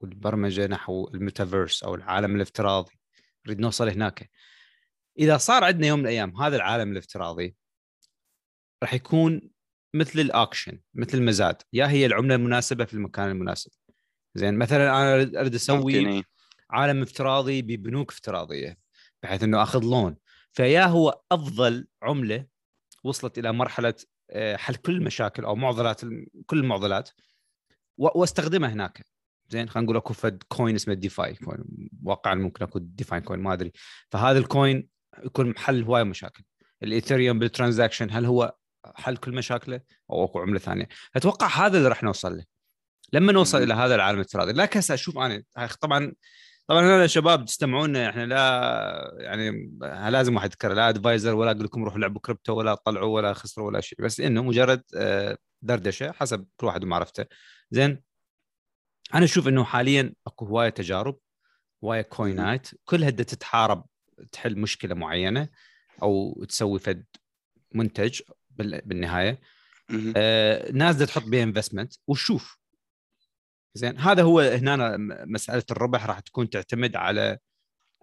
والبرمجة 0.00 0.66
نحو 0.66 1.10
الميتافيرس 1.14 1.82
أو 1.82 1.94
العالم 1.94 2.36
الافتراضي. 2.36 2.98
نريد 3.46 3.60
نوصل 3.60 3.88
هناك. 3.88 4.30
إذا 5.18 5.36
صار 5.36 5.64
عندنا 5.64 5.86
يوم 5.86 5.98
من 5.98 6.04
الأيام 6.04 6.36
هذا 6.36 6.56
العالم 6.56 6.92
الافتراضي 6.92 7.56
راح 8.82 8.94
يكون 8.94 9.50
مثل 9.98 10.20
ال 10.20 10.28
auction 10.28 10.80
مثل 10.94 11.18
المزاد. 11.18 11.56
يا 11.72 11.86
هي 11.86 12.06
العملة 12.06 12.34
المناسبة 12.34 12.84
في 12.84 12.94
المكان 12.94 13.28
المناسب. 13.28 13.70
زين 14.34 14.54
مثلا 14.54 14.90
أنا 14.90 15.40
اريد 15.40 15.54
أسوي 15.54 15.94
إيه. 15.94 16.22
عالم 16.70 17.02
افتراضي 17.02 17.62
ببنوك 17.62 18.12
افتراضية 18.12 18.78
بحيث 19.22 19.42
إنه 19.42 19.62
أخذ 19.62 19.82
loan. 19.82 20.16
فيا 20.52 20.84
هو 20.84 21.20
أفضل 21.32 21.86
عملة 22.02 22.46
وصلت 23.04 23.38
إلى 23.38 23.52
مرحلة 23.52 23.94
آه، 24.30 24.56
حل 24.56 24.74
كل 24.74 24.96
المشاكل 24.96 25.44
أو 25.44 25.54
معضلات 25.54 26.00
كل 26.46 26.58
المعضلات 26.58 27.10
وأستخدمها 27.98 28.72
هناك. 28.72 29.06
زين 29.48 29.68
خلينا 29.68 29.84
نقول 29.84 29.96
أكو 29.96 30.14
فد 30.14 30.42
coin 30.48 30.74
اسمه 30.74 30.94
DeFi 30.94 31.34
coin 31.34 31.64
واقعا 32.02 32.34
ممكن 32.34 32.64
أكو 32.64 32.78
DeFi 32.78 33.20
coin 33.20 33.40
ما 33.40 33.52
أدري. 33.52 33.72
فهذا 34.10 34.38
ال 34.38 34.48
coin 34.48 34.88
يكون 35.24 35.58
حل 35.58 35.82
هواي 35.82 36.04
مشاكل. 36.04 36.44
الإيثيريوم 36.82 37.38
بال 37.38 37.49
transaction 37.49 38.10
هل 38.10 38.24
هو 38.24 38.54
حل 38.96 39.16
كل 39.16 39.32
مشاكله 39.32 39.80
أو 40.10 40.24
أكو 40.24 40.38
عملة 40.40 40.58
ثانية. 40.58 40.88
أتوقع 41.16 41.46
هذا 41.46 41.78
اللي 41.78 41.88
راح 41.88 42.02
نوصل 42.02 42.36
له. 42.36 42.44
لما 43.12 43.32
نوصل. 43.32 43.62
إلى 43.62 43.74
هذا 43.74 43.94
العالم 43.94 44.18
الافتراضي 44.18 44.52
لكن 44.52 44.78
هسه 44.78 44.94
أشوف 44.94 45.18
أنا 45.18 45.42
طبعا 45.80 46.12
طبعا 46.66 46.80
أنا 46.80 47.06
شباب 47.06 47.44
تستمعونا 47.44 48.08
إحنا 48.10 48.26
لا 48.26 49.16
يعني 49.18 49.78
لازم 50.10 50.34
واحد 50.36 50.50
يذكر 50.50 50.72
لا 50.72 50.88
advisor 50.88 51.34
ولا 51.34 51.50
أقول 51.50 51.64
لكم 51.64 51.84
روحوا 51.84 51.98
لعبوا 51.98 52.20
كريبتو 52.20 52.54
ولا 52.54 52.74
طلعوا 52.74 53.14
ولا 53.14 53.32
خسروا 53.32 53.66
ولا 53.66 53.80
شيء. 53.80 54.02
بس 54.02 54.20
إنه 54.20 54.42
مجرد 54.42 54.82
آه، 54.96 55.38
دردشة 55.62 56.12
حسب 56.12 56.46
كل 56.56 56.66
واحد 56.66 56.84
ومعرفته. 56.84 57.24
زين 57.70 58.02
أنا 59.14 59.24
أشوف 59.24 59.48
إنه 59.48 59.64
حاليا 59.64 60.14
أكو 60.26 60.44
هواية 60.44 60.70
تجارب 60.70 61.18
هواية 61.84 62.02
كوينات 62.02 62.68
كلها 62.84 63.10
تتحارب 63.10 63.84
تحل 64.32 64.58
مشكلة 64.58 64.94
معينة 64.94 65.48
أو 66.02 66.44
تسوي 66.48 66.78
فد 66.78 67.04
منتج 67.74 68.20
بالنهاية. 68.58 69.40
آه، 70.16 70.72
ناس 70.72 70.94
بدها 70.96 71.06
تحط 71.06 71.22
بها 71.22 71.42
investment 71.42 71.94
وشوف. 72.06 72.58
زين 73.74 73.98
هذا 73.98 74.22
هو 74.22 74.40
هنا 74.40 74.96
مسألة 75.26 75.64
الربح 75.70 76.06
راح 76.06 76.20
تكون 76.20 76.50
تعتمد 76.50 76.96
على 76.96 77.38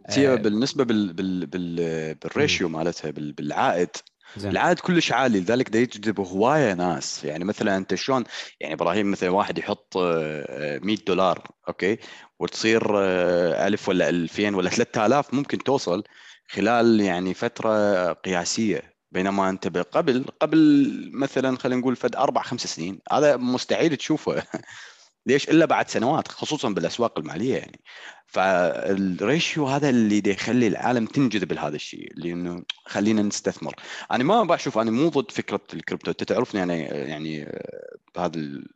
هي 0.10 0.34
آه، 0.34 0.36
بالنسبة 0.36 0.84
بال 0.84 1.14
بال 1.14 1.46
بال 1.46 2.16
بال 2.16 2.31
ratio 2.31 2.70
مالتها 2.70 3.12
بال- 3.12 3.34
بالعائد. 3.34 3.90
زين. 4.38 4.52
العائد 4.52 4.80
كلش 4.80 5.12
عالي 5.12 5.40
لذلك 5.40 5.70
ده 5.70 5.80
يجذب 5.80 6.20
هواية 6.20 6.74
ناس. 6.74 7.24
يعني 7.24 7.44
مثلا 7.46 7.78
أنت 7.78 7.96
شلون؟ 7.96 8.24
يعني 8.60 8.74
إبراهيم 8.74 9.12
مثلا 9.12 9.30
واحد 9.30 9.58
يحط 9.58 9.98
آه، 9.98 10.80
100 10.84 10.98
دولار 11.08 11.52
okay؟ 11.68 11.98
وتصير 12.40 13.00
آه، 13.00 13.68
1000 13.68 13.90
ولا 13.90 14.10
2000 14.10 14.56
ولا 14.56 14.70
3000 14.70 15.34
ممكن 15.34 15.58
توصل 15.58 16.04
خلال 16.48 17.00
يعني 17.02 17.34
فترة 17.34 18.14
قياسية. 18.14 18.95
بينما 19.16 19.50
أنت 19.50 19.78
قبل 19.78 20.26
قبل 20.42 21.10
مثلا 21.14 21.58
خلينا 21.58 21.82
نقول 21.82 21.96
فد 21.96 22.16
أربع 22.16 22.42
خمس 22.42 22.68
سنين 22.68 23.00
هذا 23.12 23.38
مستحيل 23.38 23.98
تشوفه. 23.98 24.44
ليش؟ 25.28 25.50
إلا 25.50 25.66
بعد 25.66 25.90
سنوات 25.90 26.28
خصوصا 26.28 26.70
بالأسواق 26.70 27.20
المالية 27.20 27.56
يعني. 27.58 27.80
فال 28.28 28.67
ratio 28.67 29.66
هذا 29.68 29.90
اللي 29.90 30.22
يخلي 30.28 30.68
العالم 30.68 31.06
تنجذب 31.06 31.54
لهذا 31.54 31.76
الشيء 31.76 32.12
لأنه 32.16 32.64
خلينا 32.86 33.22
نستثمر. 33.22 33.76
أنا 34.12 34.24
ما 34.24 34.44
بشوف 34.44 34.78
أنا 34.78 34.92
مو 34.92 35.10
ضد 35.10 35.32
فكرة 35.32 35.62
الكريبتو. 35.74 36.12
أنت 36.12 36.24
تعرفني 36.24 36.64
أنا 36.64 36.76
يعني 36.94 37.44
آه، 37.44 37.96
بهذا 38.16 38.38
ال- 38.40 38.68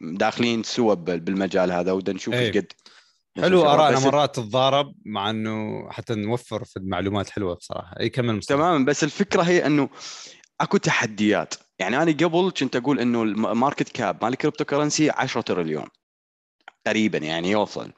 داخلين 0.00 0.62
سوا 0.62 0.94
بال- 0.94 1.20
بالمجال 1.20 1.72
هذا 1.72 1.92
ودا 1.92 2.12
نشوف 2.12 2.34
إيه. 2.34 2.40
إيش 2.48 2.56
قد 2.56 2.72
حلو. 3.40 3.66
ارائنا 3.66 3.98
مرات 4.00 4.36
تتضارب 4.36 4.94
مع 5.06 5.30
إنه 5.30 5.86
حتى 5.90 6.14
نوفر 6.14 6.64
في 6.64 6.80
معلومات 6.82 7.30
حلوة 7.30 7.54
بصراحة. 7.54 8.00
أي 8.00 8.08
كمل. 8.08 8.40
تماما 8.42 8.84
بس 8.84 9.04
الفكرة 9.04 9.42
هي 9.42 9.66
إنه 9.66 9.88
أكو 10.60 10.76
تحديات. 10.76 11.54
يعني 11.78 12.02
أنا 12.02 12.12
قبل 12.12 12.52
كنت 12.60 12.76
أقول 12.76 13.00
إنه 13.00 13.22
ال 13.22 13.31
market 13.31 13.88
cap 13.88 14.24
مال 14.24 14.32
ال 14.32 14.64
cryptocurrency 14.64 15.10
10 15.10 15.40
تريليون 15.40 15.86
تقريبا 16.84 17.18
يعني 17.18 17.50
يوصل 17.50 17.92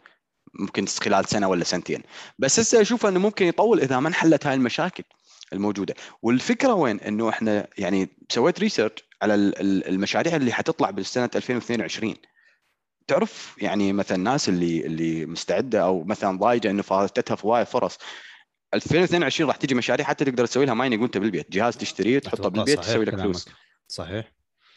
ممكن 0.60 0.86
خلال 0.86 1.24
سنة 1.28 1.48
ولا 1.48 1.64
سنتين. 1.64 2.02
بس 2.38 2.60
هسه 2.60 2.80
أشوف 2.80 3.06
إنه 3.06 3.20
ممكن 3.20 3.46
يطول 3.46 3.80
إذا 3.80 4.00
ما 4.00 4.08
انحلت 4.08 4.46
هاي 4.46 4.54
المشاكل 4.54 5.04
الموجودة. 5.52 5.94
والفكرة 6.22 6.74
وين؟ 6.74 7.00
إنه 7.00 7.28
إحنا 7.28 7.68
يعني 7.78 8.08
سويت 8.28 8.60
research 8.60 8.92
على 9.22 9.34
ال- 9.34 9.60
ال- 9.60 9.88
المشاريع 9.88 10.36
اللي 10.36 10.52
حتطلع 10.52 10.90
بالسنة 10.90 11.30
2022 11.36 12.14
تعرف 13.06 13.56
يعني 13.58 13.92
مثلا 13.92 14.18
الناس 14.18 14.48
اللي 14.48 14.86
اللي 14.86 15.26
مستعدة 15.26 15.82
أو 15.84 16.04
مثلا 16.04 16.38
ضايجة 16.38 16.70
إنه 16.70 16.82
فاتتها 16.82 17.34
فوايد 17.34 17.66
فرص 17.66 17.98
2022 18.74 19.48
راح 19.48 19.56
تيجي 19.56 19.74
مشاريع 19.74 20.06
حتى 20.06 20.24
تقدر 20.24 20.46
تسوي 20.46 20.64
لها 20.66 20.74
mining 20.74 21.00
وأنت 21.02 21.18
بالبيت. 21.18 21.52
جهاز 21.52 21.76
تشتريه 21.76 22.18
تحطه 22.18 22.48
بالبيت 22.48 22.78
تسوي 22.80 23.04
لك. 23.04 23.16
فلوس. 23.16 23.48
صحيح. 23.88 24.32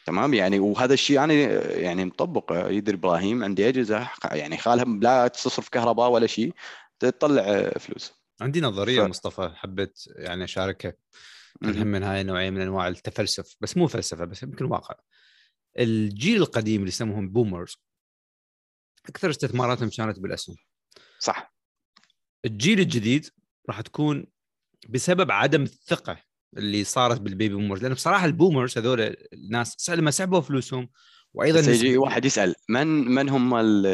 تمام؟ 0.05 0.33
يعني 0.33 0.59
وهذا 0.59 0.93
الشيء 0.93 1.23
أنا 1.23 1.33
يعني 1.77 2.05
مطبق. 2.05 2.67
يدري 2.69 2.95
إبراهيم 2.95 3.43
عندي 3.43 3.69
أجهزة 3.69 4.09
يعني 4.31 4.57
خالها 4.57 4.85
لا 4.85 5.27
تصرف 5.27 5.69
كهرباء 5.69 6.09
ولا 6.09 6.27
شيء 6.27 6.53
تطلع 6.99 7.69
فلوس. 7.69 8.13
عندي 8.41 8.61
نظرية 8.61 9.01
ف- 9.01 9.05
مصطفى 9.05 9.51
حبيت 9.55 9.99
يعني 10.15 10.43
اشاركها 10.43 10.93
مهم. 11.61 11.73
يهم 11.77 11.87
من 11.87 12.03
هاي 12.03 12.21
النوعية 12.21 12.49
من 12.49 12.61
أنواع 12.61 12.87
التفلسف 12.87 13.55
بس 13.61 13.77
مو 13.77 13.87
فلسفة 13.87 14.25
بس 14.25 14.43
يمكن 14.43 14.65
واقع. 14.65 14.95
الجيل 15.79 16.41
القديم 16.41 16.79
اللي 16.79 16.87
يسموهم 16.89 17.29
بومرز 17.29 17.77
أكثر 19.09 19.29
استثماراتهم 19.29 19.89
كانت 19.89 20.19
بالأسهم. 20.19 20.55
صح. 21.19 21.53
الجيل 22.45 22.79
الجديد 22.79 23.29
راح 23.69 23.81
تكون 23.81 24.25
بسبب 24.89 25.31
عدم 25.31 25.63
الثقة 25.63 26.17
اللي 26.57 26.83
صارت 26.83 27.21
بال 27.21 27.33
baby 27.33 27.55
boomers 27.55 27.83
لأن 27.83 27.93
بصراحة 27.93 28.25
ال 28.25 28.32
boomers 28.32 28.77
هذول 28.77 29.15
الناس 29.33 29.89
لما 29.89 30.11
سحبوا 30.11 30.41
فلوسهم 30.41 30.89
وأيضا 31.33 31.59
يجي 31.71 31.97
واحد 31.97 32.25
يسأل 32.25 32.55
من 32.69 32.87
من 32.87 33.29
هم 33.29 33.55
ال- 33.55 33.85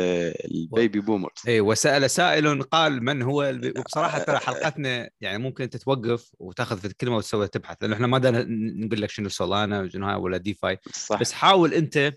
ال 0.52 0.61
baby 0.61 1.00
boomers؟ 1.00 1.34
اي 1.47 1.62
وسأل 1.62 2.10
سائل 2.10 2.63
قال 2.63 3.04
من 3.04 3.21
هو 3.21 3.43
البي... 3.43 3.69
وبصراحة 3.80 4.19
ترى 4.19 4.38
حلقتنا 4.38 5.10
يعني 5.21 5.38
ممكن 5.38 5.63
انت 5.63 5.78
توقف 5.78 6.32
وتأخذ 6.39 6.78
في 6.80 6.86
الكلمة 6.88 7.15
وتسوي 7.17 7.47
تبحث 7.47 7.78
لأنه 7.82 7.95
إحنا 7.95 8.08
ما 8.08 8.17
دانا 8.17 8.45
نقول 8.86 9.02
لك 9.02 9.10
شنو 9.10 9.30
سولانا 9.30 9.82
وشنو 9.82 10.08
هاي 10.08 10.15
ولا 10.15 10.38
DeFi 10.38 10.80
صح. 10.93 11.19
بس 11.19 11.32
حاول 11.34 11.73
أنت 11.73 12.13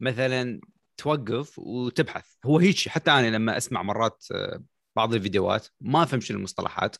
مثلا 0.00 0.60
توقف 1.00 1.58
وتبحث. 1.58 2.24
هو 2.44 2.58
هيك 2.58 2.88
حتى 2.88 3.10
أنا 3.10 3.36
لما 3.36 3.56
أسمع 3.56 3.82
مرات 3.82 4.24
آه، 4.32 4.62
بعض 4.96 5.14
الفيديوهات 5.14 5.66
ما 5.80 6.02
أفهم 6.02 6.20
شنو 6.20 6.38
المصطلحات. 6.38 6.96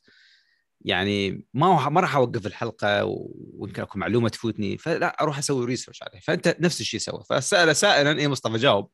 يعني 0.84 1.46
ما 1.54 1.88
ما 1.88 2.00
راح 2.00 2.16
أوقف 2.16 2.46
الحلقة 2.46 3.04
ويمكن 3.04 3.82
اكو 3.82 3.98
معلومة 3.98 4.28
تفوتني. 4.28 4.78
فلا 4.78 5.22
أروح 5.22 5.38
أسوي 5.38 5.66
research 5.66 6.02
عليه. 6.02 6.20
فأنت 6.20 6.56
نفس 6.60 6.80
الشيء 6.80 7.00
سوى. 7.00 7.22
فسال 7.30 7.76
سائلا 7.76 8.20
اي 8.20 8.28
مصطفى 8.28 8.56
جاوب. 8.56 8.90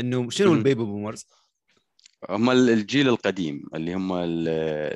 إنه 0.00 0.30
شنو. 0.30 0.52
ال 0.52 0.58
baby 0.58 0.84
boomers؟ 0.84 1.26
هم 2.30 2.50
ال- 2.50 2.70
الجيل 2.70 3.08
القديم 3.08 3.62
اللي 3.74 3.94
هم 3.94 4.12
ال- 4.12 4.48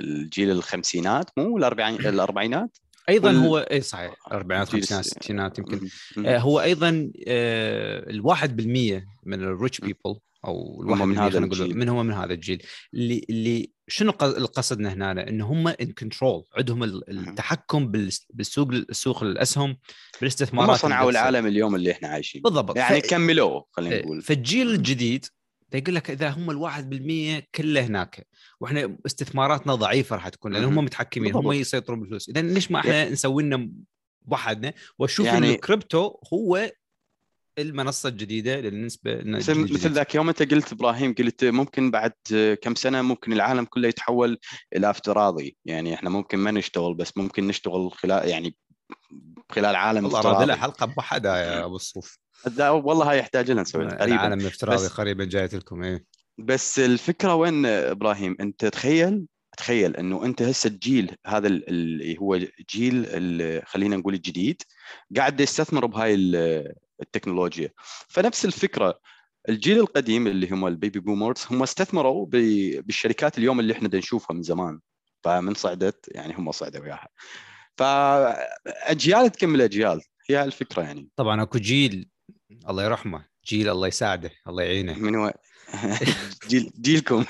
الجيل 0.04 0.50
الخمسينات 0.50 1.30
مو 1.38 1.56
الأربعينات؟ 1.58 2.76
أيضا 3.08 3.28
وال- 3.28 3.36
هو 3.36 3.58
اي 3.58 3.80
صحيح 3.80 4.14
الاربعينات 4.26 4.70
جيل 4.70 4.80
خمسينات 4.80 5.04
ستينات 5.04 5.58
يمكن. 5.58 5.88
آه، 6.26 6.38
هو 6.38 6.60
أيضا 6.60 7.10
آه، 7.26 8.10
الواحد 8.10 8.56
بالمية 8.56 9.06
من 9.24 9.42
ال 9.42 9.50
rich 9.50 9.80
people 9.80 10.16
أو 10.44 10.82
الواحد 10.82 11.02
من 11.02 11.18
هذا 11.18 11.38
الجيل. 11.38 11.78
من 11.78 11.88
هو 11.88 12.02
من 12.02 12.12
هذا 12.12 12.32
الجيل. 12.34 12.62
اللي 12.94 13.26
اللي 13.30 13.70
شنو 13.88 14.12
ق- 14.12 14.22
القصدنا 14.24 14.92
هنا؟ 14.92 15.28
إن 15.28 15.40
هم 15.40 15.68
in 15.68 15.92
control 15.98 16.44
عندهم 16.56 16.84
ال- 16.84 17.10
التحكم 17.28 17.86
بالس- 17.92 18.26
بالسوق 18.34 18.70
السوق 18.72 19.22
الأسهم 19.22 19.76
بالاستثمارات 20.20 20.70
هم 20.70 20.76
صنعوا. 20.76 21.10
العالم 21.10 21.46
اليوم 21.46 21.74
اللي 21.74 21.92
إحنا 21.92 22.08
عايشين. 22.08 22.42
بالضبط. 22.42 22.76
يعني 22.76 23.00
ف- 23.00 23.06
كملوه 23.10 23.64
خلينا 23.72 23.94
إيه، 23.96 24.02
نقول. 24.02 24.22
فالجيل 24.22 24.70
الجديد 24.70 25.26
دا 25.74 25.78
يقول 25.78 25.94
لك 25.94 26.10
إذا 26.10 26.30
هم 26.30 26.50
الواحد 26.50 26.90
بالمية 26.90 27.46
كله 27.54 27.80
هناك 27.86 28.26
وإحنا 28.60 28.96
استثماراتنا 29.06 29.74
ضعيفة 29.74 30.16
راح 30.16 30.28
تكون 30.28 30.52
لأن 30.52 30.64
هم. 30.64 30.84
متحكمين 30.84 31.34
هم 31.34 31.40
بالضبط. 31.40 31.54
يسيطرون 31.60 32.00
بالفلوس 32.00 32.28
اذا 32.28 32.40
ليش 32.42 32.70
ما 32.70 32.80
إحنا 32.80 33.08
نسوي 33.10 33.42
لنا 33.42 33.70
بوحدنا 34.22 34.72
واشوف 34.98 35.26
يعني 35.26 35.46
يعني- 35.46 35.54
الكريبتو 35.54 36.18
هو 36.32 36.70
المنصة 37.58 38.08
الجديدة 38.08 38.60
بالنسبة 38.60 39.14
مثل 39.24 39.54
مثل. 39.72 39.92
ذاك 39.92 40.14
يوم 40.14 40.28
أنت 40.28 40.42
قلت 40.54 40.72
إبراهيم 40.72 41.14
قلت 41.14 41.44
ممكن 41.44 41.90
بعد 41.90 42.12
كم 42.62 42.74
سنة 42.74 43.02
ممكن 43.02 43.32
العالم 43.32 43.64
كله 43.64 43.88
يتحول 43.88 44.38
إلى 44.76 44.90
افتراضي 44.90 45.56
يعني 45.64 45.94
إحنا 45.94 46.10
ممكن 46.10 46.38
ما 46.38 46.50
نشتغل 46.50 46.94
بس 46.94 47.16
ممكن 47.16 47.46
نشتغل 47.46 47.90
خلال 47.92 48.28
يعني 48.28 48.56
خلال 49.50 49.76
عالم 49.76 50.06
افتراضي 50.06 50.52
حلقة 50.54 50.86
بوحدها 50.86 51.36
يا 51.36 51.64
أبو 51.64 51.76
الصوف 51.76 52.18
لا، 52.56 52.70
والله 52.70 53.10
هاي 53.10 53.18
يحتاج 53.18 53.50
لنا 53.50 53.62
نسوي 53.62 53.84
قريبا 53.84 54.04
العالم 54.04 54.40
الأفتراضي 54.40 54.86
قريبا 54.88 55.24
جايت 55.24 55.54
لكم 55.54 55.82
إيه. 55.82 56.04
بس 56.38 56.78
الفكرة 56.78 57.34
وين 57.34 57.66
إبراهيم؟ 57.66 58.36
أنت 58.40 58.64
تخيل 58.64 59.26
تخيل 59.56 59.96
إنه 59.96 60.24
أنت 60.24 60.42
هسه 60.42 60.68
الجيل 60.68 61.16
هذا 61.26 61.48
ال- 61.48 61.68
اللي 61.68 62.18
هو 62.18 62.40
جيل 62.70 63.06
خلينا 63.66 63.96
نقول 63.96 64.14
الجديد 64.14 64.62
قاعد 65.16 65.40
يستثمر 65.40 65.86
بهاي 65.86 66.14
ال- 66.14 66.74
التكنولوجيا. 67.00 67.70
فنفس 68.08 68.44
الفكرة 68.44 69.00
الجيل 69.48 69.78
القديم 69.78 70.26
اللي 70.26 70.50
هم 70.50 70.66
البيبي 70.66 71.00
بومرز 71.00 71.46
هم 71.50 71.62
استثمروا 71.62 72.26
بالشركات 72.26 73.38
اليوم 73.38 73.60
اللي 73.60 73.72
إحنا 73.72 73.90
نشوفها 73.94 74.34
من 74.34 74.42
زمان. 74.42 74.80
فمن 75.24 75.54
صعدت 75.54 76.08
يعني 76.08 76.34
هم 76.34 76.52
صعدوا 76.52 76.80
وياها. 76.80 77.08
فأجيال 77.76 79.32
تكمل 79.32 79.62
أجيال 79.62 80.00
هي 80.30 80.44
الفكرة 80.44 80.82
يعني. 80.82 81.08
طبعا 81.16 81.42
أكو 81.42 81.58
جيل 81.58 82.08
الله 82.68 82.84
يرحمه. 82.84 83.24
جيل 83.46 83.68
الله 83.68 83.88
يساعده 83.88 84.30
الله 84.48 84.62
يعينه. 84.62 84.98
من 84.98 85.14
هو 85.14 85.32
جيل 86.48 86.70
جيلكم. 86.80 87.24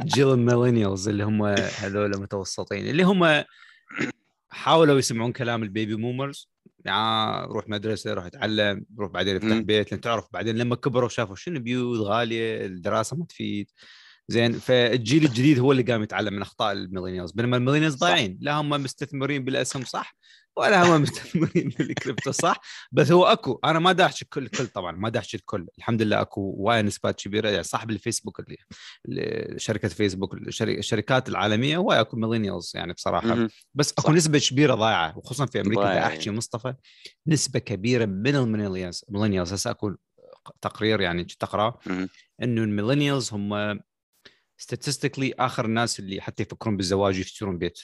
جيل 0.00 0.28
ال 0.32 0.38
millennials 0.38 1.08
اللي 1.08 1.24
هم 1.24 1.42
هذول 1.78 2.20
متوسطين 2.20 2.86
اللي 2.88 3.02
هم 3.02 3.44
حاولوا 4.50 4.98
يسمعون 4.98 5.32
كلام 5.32 5.62
ال 5.62 5.68
baby 5.68 5.94
boomers 5.94 6.50
يعني 6.84 7.46
روح 7.46 7.68
مدرسة 7.68 8.14
روح 8.14 8.24
اتعلم 8.24 8.84
روح 8.98 9.10
بعدين 9.10 9.36
افتح. 9.36 9.58
بيت. 9.58 9.92
لأن 9.92 10.00
تعرف 10.00 10.24
بعدين 10.32 10.56
لما 10.56 10.76
كبروا 10.76 11.08
شافوا 11.08 11.36
شنو 11.36 11.60
بيوت 11.60 12.00
غالية 12.00 12.66
الدراسة 12.66 13.16
ما 13.16 13.24
تفيد. 13.26 13.70
زين 14.28 14.52
فالجيل 14.52 15.24
الجديد 15.24 15.58
هو 15.58 15.72
اللي 15.72 15.82
قام 15.82 16.02
يتعلم 16.02 16.34
من 16.34 16.42
أخطاء 16.42 16.72
ال 16.72 16.77
millennials. 16.77 17.32
بينما 17.32 17.56
ال 17.56 17.59
millennials. 17.59 17.94
ضايعين 17.94 18.38
لا 18.40 18.52
هم 18.54 18.68
مستثمرين 18.68 19.44
بالاسهم 19.44 19.84
صح. 19.84 20.16
ولا 20.56 20.82
هم 20.82 21.02
مستثمرين 21.02 21.68
بالكريبتو 21.78 22.30
صح؟ 22.30 22.60
بس 22.92 23.12
هو 23.12 23.24
أكو. 23.24 23.60
أنا 23.64 23.78
ما 23.78 23.92
دا 23.92 23.98
احچي 23.98 24.22
الكل 24.22 24.42
الكل 24.42 24.66
طبعا 24.66 24.92
ما 24.92 25.08
دا 25.08 25.13
احچي 25.13 25.34
الكل. 25.34 25.66
الحمد 25.78 26.02
لله 26.02 26.20
أكو 26.20 26.54
وايد 26.58 26.84
نسبات 26.84 27.20
كبيرة. 27.20 27.48
يعني 27.48 27.62
صاحب 27.62 27.90
الفيسبوك 27.90 28.40
اللي 28.40 28.56
شركة 29.56 29.88
فيسبوك 29.88 30.34
الشركات 30.62 31.28
العالمية 31.28 31.78
وايد 31.78 32.00
أكو 32.00 32.16
millennials 32.16 32.72
يعني 32.74 32.92
بصراحة. 32.92 33.48
بس 33.74 33.92
أكو 33.92 34.02
صح. 34.02 34.10
نسبة 34.10 34.38
كبيرة 34.38 34.74
ضايعة 34.74 35.18
وخصوصا 35.18 35.46
في 35.46 35.60
أمريكا 35.60 35.90
بدي 35.90 35.98
أحكي 35.98 36.30
مصطفى 36.30 36.74
نسبة 37.26 37.58
كبيرة 37.58 38.04
من 38.04 38.36
ال 38.36 38.42
millennials 38.42 39.04
ال 39.08 39.12
millennials 39.12 39.52
هسه 39.52 39.70
أكو 39.70 39.94
تقرير 40.60 41.00
يعني 41.00 41.26
مهم. 41.86 42.08
إنه 42.42 42.62
ال 42.62 42.68
millennials 42.68 43.32
هم 43.32 43.78
statistically 44.62 45.30
آخر 45.38 45.64
الناس 45.64 46.00
اللي 46.00 46.20
حتى 46.20 46.42
يفكرون 46.42 46.76
بالزواج 46.76 47.16
ويشترون 47.16 47.58
بيت. 47.58 47.78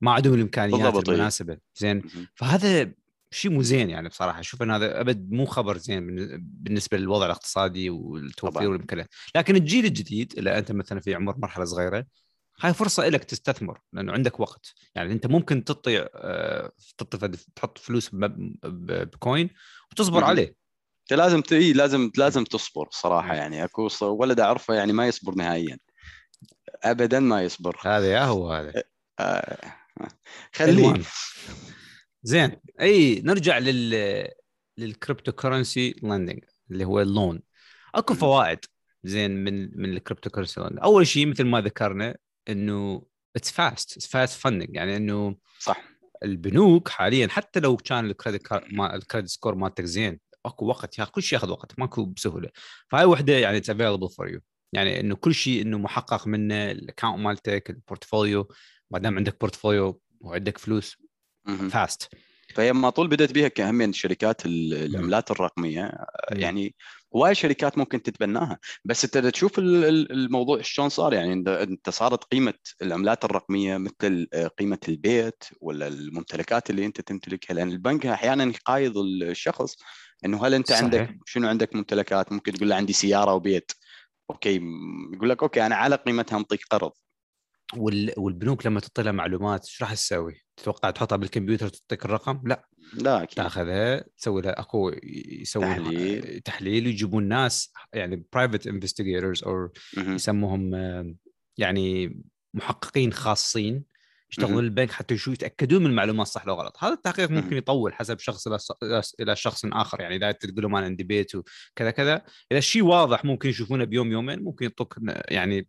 ما 0.00 0.12
عندهم 0.12 0.34
الإمكانيات 0.34 0.80
بالضبط، 0.80 1.08
إيه. 1.08 1.14
المناسبة 1.14 1.58
زين. 1.76 2.02
فهذا 2.34 2.92
شيء 3.30 3.50
مو 3.50 3.62
زين 3.62 3.90
يعني 3.90 4.08
بصراحة 4.08 4.40
أشوف 4.40 4.62
إن 4.62 4.70
هذا 4.70 5.00
أبد 5.00 5.30
مو 5.32 5.46
خبر 5.46 5.76
زين 5.78 6.06
بالن- 6.06 6.38
بالنسبة 6.40 6.98
للوضع 6.98 7.26
الاقتصادي 7.26 7.90
والتوفير. 7.90 8.70
والإمكانيات 8.70 9.08
لكن 9.34 9.56
الجيل 9.56 9.84
الجديد 9.84 10.38
اذا 10.38 10.58
أنت 10.58 10.72
مثلا 10.72 11.00
في 11.00 11.14
عمر 11.14 11.38
مرحلة 11.38 11.64
صغيرة 11.64 12.06
هاي 12.60 12.74
فرصة 12.74 13.08
لك 13.08 13.24
تستثمر 13.24 13.80
لأنه 13.92 14.12
عندك 14.12 14.40
وقت 14.40 14.74
يعني 14.94 15.12
أنت 15.12 15.26
ممكن 15.26 15.64
تطي 15.64 15.98
آه، 16.14 16.72
تطي 16.98 17.28
تحط 17.56 17.78
فلوس 17.78 18.10
بكوين 18.12 19.50
وتصبر. 19.90 20.24
عليه 20.24 20.56
انت 21.02 21.18
لازم 21.18 21.40
ت... 21.40 21.52
إيه، 21.52 21.72
لازم 21.72 22.10
لازم 22.16 22.44
تصبر 22.44 22.88
صراحة. 22.90 23.34
يعني 23.34 23.64
أكو 23.64 23.88
ولد 24.02 24.40
أعرفه 24.40 24.74
يعني 24.74 24.92
ما 24.92 25.08
يصبر 25.08 25.34
نهائيا 25.34 25.78
ابدا 26.82 27.20
ما 27.20 27.42
يصبر 27.42 27.76
هذا 27.82 28.12
يا 28.12 28.24
هو 28.24 28.52
هذا 28.52 28.82
آه. 29.20 29.77
خليه. 30.54 31.02
زين. 32.22 32.56
أي 32.80 33.20
نرجع 33.20 33.58
لل 33.58 34.28
لل 34.78 35.32
cryptocurrency 35.32 35.94
lending 36.02 36.44
اللي 36.70 36.84
هو 36.84 37.00
ال 37.00 37.07
loan. 37.07 37.42
أكو. 37.94 38.14
فوائد 38.14 38.58
زين 39.04 39.44
من 39.44 39.80
من 39.80 39.92
ال 39.92 40.30
cryptocurrency 40.30 40.60
lending 40.60 40.78
أول 40.82 41.06
شيء 41.06 41.26
مثل 41.26 41.44
ما 41.44 41.60
ذكرنا 41.60 42.16
إنه 42.48 43.06
it's 43.36 43.50
fast 43.50 43.92
it's 43.92 44.06
fast 44.06 44.40
funding 44.40 44.76
يعني 44.76 44.96
إنه 44.96 45.36
صح. 45.58 45.84
البنوك 46.22 46.88
حاليا 46.88 47.28
حتى 47.28 47.60
لو 47.60 47.76
كان 47.76 48.06
ال 48.06 48.13
credit 48.13 48.52
ال 48.78 48.85
credit 48.85 49.28
score 49.28 49.54
مالتك 49.54 49.84
زين 49.84 50.20
أكو 50.46 50.66
وقت 50.66 50.98
يا 50.98 51.04
كل 51.04 51.22
شيء 51.22 51.38
ياخذ 51.38 51.50
وقت 51.50 51.78
ماكو 51.78 52.04
بسهولة. 52.04 52.48
فهاي 52.88 53.04
وحدة 53.04 53.32
يعني 53.32 53.56
it's 53.56 53.70
available 53.70 54.08
for 54.08 54.28
you 54.28 54.40
يعني 54.72 55.00
إنه 55.00 55.14
كل 55.16 55.34
شيء 55.34 55.62
إنه 55.62 55.78
محقق 55.78 56.26
منه 56.26 56.70
ال 56.70 56.76
account 56.76 57.18
مالتك 57.18 57.70
ال 57.70 57.78
portfolio 57.78 58.48
ما 58.90 58.98
دام 58.98 59.16
عندك 59.16 59.40
portfolio 59.40 60.00
وعندك 60.20 60.58
فلوس. 60.58 60.96
fast 61.70 62.08
فهي 62.54 62.72
ما 62.72 62.90
طول 62.90 63.08
بدأت 63.08 63.32
بها 63.32 63.48
كأهمية 63.48 63.92
شركات 63.92 64.46
ال- 64.46 64.74
العملات 64.74 65.30
الرقمية 65.30 65.82
مم. 66.32 66.40
يعني 66.40 66.74
هواي 67.16 67.34
شركات 67.34 67.78
ممكن 67.78 68.02
تتبناها 68.02 68.58
بس 68.84 69.04
انت 69.04 69.18
تشوف 69.18 69.58
ال- 69.58 69.84
ال- 69.84 70.12
الموضوع 70.12 70.60
شلون 70.62 70.88
صار 70.88 71.12
يعني 71.14 71.32
انت 71.48 71.90
صارت 71.90 72.24
قيمة 72.24 72.54
العملات 72.82 73.24
الرقمية 73.24 73.76
مثل 73.76 74.28
آه، 74.32 74.46
قيمة 74.46 74.78
البيت 74.88 75.44
ولا 75.60 75.88
الممتلكات 75.88 76.70
اللي 76.70 76.86
أنت 76.86 77.00
تمتلكها 77.00 77.54
لأن 77.54 77.72
البنك 77.72 78.06
أحيانا 78.06 78.44
يقايض 78.44 78.98
الشخص 78.98 79.76
إنه 80.24 80.46
هل 80.46 80.54
أنت 80.54 80.68
صحيح. 80.68 80.82
عندك 80.82 81.16
شنو 81.26 81.48
عندك 81.48 81.74
ممتلكات 81.74 82.32
ممكن 82.32 82.52
تقول 82.52 82.68
له 82.68 82.76
عندي 82.76 82.92
سيارة 82.92 83.34
وبيت 83.34 83.72
okay 84.30 84.60
يقول 85.14 85.28
لك 85.30 85.42
okay 85.42 85.66
أنا 85.66 85.74
على 85.76 85.96
قيمتها 85.96 86.38
أنطيك 86.38 86.60
قرض. 86.70 86.92
والبنوك 87.76 88.66
لما 88.66 88.80
تطلع 88.80 89.12
معلومات 89.12 89.64
إيش 89.66 89.82
راح 89.82 89.94
تسوي؟ 89.94 90.34
تتوقع 90.56 90.90
تحطها 90.90 91.16
بالكمبيوتر 91.16 91.68
تعطيك 91.68 92.04
الرقم؟ 92.04 92.40
لا 92.44 92.68
لا 92.94 93.22
أكيد 93.22 93.36
تأخذها 93.36 94.04
تسوي 94.18 94.42
لها 94.42 94.60
اكو 94.60 94.92
يسوون 95.02 95.76
تحليل. 95.76 96.40
تحليل 96.40 96.86
ويجيبون 96.86 97.28
ناس 97.28 97.72
يعني 97.92 98.26
private 98.32 98.66
investigators 98.66 99.44
أو. 99.44 99.68
يسموهم 99.96 100.74
آه، 100.74 101.14
يعني 101.58 102.20
محققين 102.54 103.12
خاصين 103.12 103.84
يشتغلون. 104.30 104.64
البنك 104.64 104.90
حتى 104.90 105.14
يتأكدون 105.14 105.82
من 105.82 105.90
المعلومات 105.90 106.26
صح 106.26 106.46
لو 106.46 106.54
غلط 106.54 106.76
هذا 106.78 106.92
التحقيق. 106.92 107.30
ممكن 107.30 107.56
يطول 107.56 107.94
حسب 107.94 108.18
شخص 108.18 108.48
إلى 109.20 109.36
شخص 109.36 109.64
آخر 109.64 110.00
يعني 110.00 110.16
إذا 110.16 110.32
تقول 110.32 110.62
لهم 110.62 110.76
أنا 110.76 110.86
عندي 110.86 111.04
بيت 111.04 111.34
وكذا 111.34 111.90
كذا 111.90 112.22
إذا 112.52 112.58
الشيء 112.58 112.82
واضح 112.82 113.24
ممكن 113.24 113.48
يشوفونه 113.48 113.84
بيوم 113.84 114.12
يومين 114.12 114.42
ممكن 114.42 114.64
يعطوك 114.64 114.98
يعني 115.28 115.68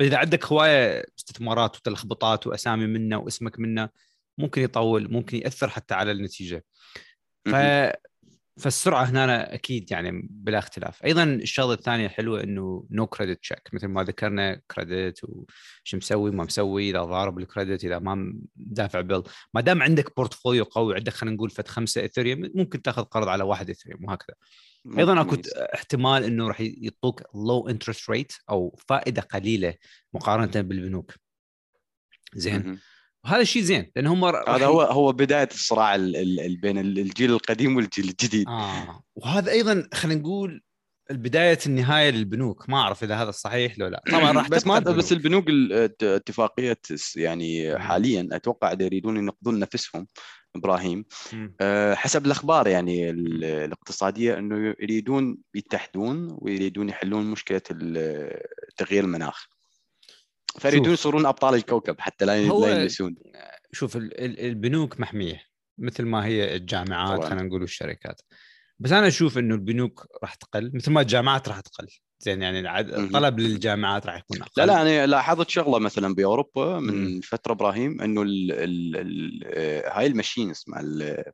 بس 0.00 0.06
إذا 0.06 0.16
عندك 0.16 0.46
هواية 0.46 1.04
استثمارات 1.18 1.76
وتلخبطات 1.76 2.46
وأسامي 2.46 2.86
منه 2.86 3.18
واسمك 3.18 3.58
منه 3.58 3.88
ممكن 4.38 4.62
يطول 4.62 5.12
ممكن 5.12 5.36
يأثر 5.36 5.68
حتى 5.68 5.94
على 5.94 6.12
النتيجة 6.12 6.64
ف. 7.46 7.54
فالسرعة 8.60 9.04
هنا 9.04 9.54
أكيد 9.54 9.90
يعني 9.90 10.28
بلا 10.30 10.58
اختلاف. 10.58 11.04
أيضا 11.04 11.24
الشغلة 11.24 11.72
الثانية 11.72 12.06
الحلوه 12.06 12.42
إنه 12.42 12.86
no 12.90 13.06
credit 13.06 13.40
check 13.40 13.68
مثل 13.72 13.86
ما 13.86 14.02
ذكرنا 14.02 14.60
credit 14.70 15.24
وش 15.24 15.94
مسوي 15.94 16.30
ما 16.30 16.44
مسوي 16.44 16.90
إذا 16.90 17.04
ضارب 17.04 17.38
ال 17.38 17.45
credit 17.45 17.84
إذا 17.84 17.98
ما 17.98 18.40
دافع 18.56 19.00
bill 19.00 19.22
ما 19.54 19.60
دام 19.60 19.82
عندك 19.82 20.16
portfolio 20.16 20.64
قوي 20.64 20.94
عندك 20.94 21.12
خلينا 21.12 21.36
نقول 21.36 21.50
فد 21.50 21.68
خمسة 21.68 22.04
Ethereum 22.04 22.50
ممكن 22.54 22.82
تأخذ 22.82 23.02
قرض 23.02 23.28
على 23.28 23.44
واحد 23.44 23.70
Ethereum 23.70 24.04
وهكذا. 24.04 24.36
أيضا 24.98 25.20
اكو 25.20 25.36
احتمال 25.74 26.24
إنه 26.24 26.48
راح 26.48 26.60
يعطوك 26.60 27.22
low 27.34 27.68
interest 27.68 28.10
rate 28.10 28.32
أو 28.50 28.78
فائدة 28.88 29.22
قليلة 29.22 29.74
مقارنة 30.14 30.60
بالبنوك. 30.60 31.14
زين. 32.34 32.78
وهذا 33.26 33.40
الشيء 33.40 33.62
زين 33.62 33.90
لأن 33.96 34.06
هم 34.06 34.24
هذا 34.24 34.66
هو 34.66 34.82
هو 34.82 35.12
بداية 35.12 35.48
الصراع 35.52 35.94
ال- 35.94 36.16
ال- 36.16 36.56
بين 36.56 36.78
ال- 36.78 36.98
الجيل 36.98 37.30
القديم 37.30 37.76
والجيل 37.76 38.08
الجديد. 38.08 38.48
آه. 38.48 39.02
وهذا 39.16 39.50
أيضا 39.52 39.88
خلينا 39.94 40.20
نقول 40.20 40.62
البداية 41.10 41.58
النهاية 41.66 42.10
للبنوك. 42.10 42.68
ما 42.68 42.76
أعرف 42.78 43.04
إذا 43.04 43.14
هذا 43.16 43.30
صحيح 43.30 43.78
لو 43.78 43.86
لا. 43.86 44.02
طبعا 44.12 44.32
راح 44.32 44.48
بس 44.54 44.66
ما 44.66 44.78
بس 44.78 45.12
البنوك. 45.12 45.44
اتفاقية 46.02 46.78
يعني. 47.16 47.78
حاليا 47.78 48.28
أتوقع 48.32 48.72
يريدون 48.80 49.16
ينقذون 49.16 49.58
نفسهم. 49.58 50.06
إبراهيم. 50.56 51.04
أه، 51.60 51.94
حسب 51.94 52.26
الأخبار 52.26 52.68
يعني 52.68 53.10
ال- 53.10 53.44
الاقتصادية 53.44 54.38
إنه 54.38 54.74
يريدون 54.80 55.38
يتحدون 55.54 56.28
ويريدون 56.38 56.88
يحلون 56.88 57.26
مشكلة 57.30 57.58
تغيير 58.76 59.04
المناخ. 59.04 59.46
فيريدون. 60.58 60.92
يصيرون 60.92 61.26
أبطال 61.26 61.54
الكوكب 61.54 62.00
حتى 62.00 62.24
لا 62.24 62.48
هو- 62.48 62.66
لا 62.66 62.78
يلمسون 62.80 63.16
شوف 63.72 63.96
ال- 63.96 64.20
ال- 64.24 64.40
البنوك 64.40 65.00
محمية 65.00 65.42
مثل 65.78 66.04
ما 66.04 66.24
هي 66.24 66.56
الجامعات. 66.56 67.24
خلينا 67.24 67.42
نقول 67.42 67.60
والشركات 67.60 68.20
بس 68.78 68.92
أنا 68.92 69.06
أشوف 69.06 69.38
إنه 69.38 69.54
البنوك 69.54 70.06
راح 70.22 70.34
تقل 70.34 70.70
مثل 70.74 70.90
ما 70.92 71.00
الجامعات 71.00 71.48
راح 71.48 71.60
تقل 71.60 71.86
زين 72.20 72.42
يعني 72.42 72.60
العد-. 72.60 72.90
الطلب 72.94 73.38
للجامعات 73.38 74.06
راح 74.06 74.16
يكون 74.16 74.42
أقل 74.42 74.52
لا 74.56 74.66
لا 74.66 74.82
أنا 74.82 75.06
لاحظت 75.06 75.50
شغلة 75.50 75.78
مثلا 75.78 76.14
بأوروبا 76.14 76.78
من 76.80 77.14
مم. 77.14 77.20
فترة 77.20 77.52
إبراهيم 77.52 78.00
إنه 78.00 78.22
ال 78.22 78.52
ال 78.52 78.96
ال 78.96 79.42
آه، 79.44 79.98
هاي 79.98 80.06
ال 80.06 80.12
machines 80.12 80.64
مع 80.68 80.80
ال- 80.80 81.24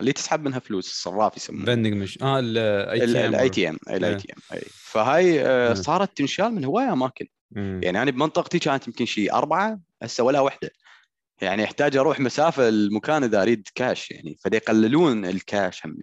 اللي 0.00 0.12
تسحب 0.12 0.44
منها 0.44 0.58
فلوس 0.58 0.86
الصراف 0.90 1.36
يسمونه 1.36 1.66
vending 1.66 1.94
machine 1.94 2.18
آه 2.22 2.38
ال 2.38 3.00
ATM 3.06 3.34
ال 3.34 3.48
ATM 3.48 3.78
ال 3.90 4.00
A 4.00 4.10
إيه. 4.10 4.16
TM 4.16 4.60
فهاي 4.72 5.40
آه، 5.46 5.68
مم. 5.68 5.74
صارت 5.74 6.16
تنشال 6.16 6.54
من 6.54 6.64
هواية 6.64 6.92
أماكن 6.92 7.26
يعني 7.56 8.02
أنا 8.02 8.10
بمنطقتي 8.10 8.58
كانت 8.58 8.86
يمكن 8.86 9.06
شيء 9.06 9.32
أربعة 9.32 9.80
هسه 10.02 10.24
ولا 10.24 10.40
وحدة. 10.40 10.70
يعني 11.40 11.62
يحتاج 11.62 11.96
أروح 11.96 12.20
مسافة 12.20 12.68
المكان 12.68 13.24
إذا 13.24 13.42
أريد 13.42 13.68
كاش 13.74 14.10
يعني 14.10 14.36
فدي 14.44 14.56
يقللون 14.56 15.24
الكاش 15.24 15.86
هم. 15.86 15.98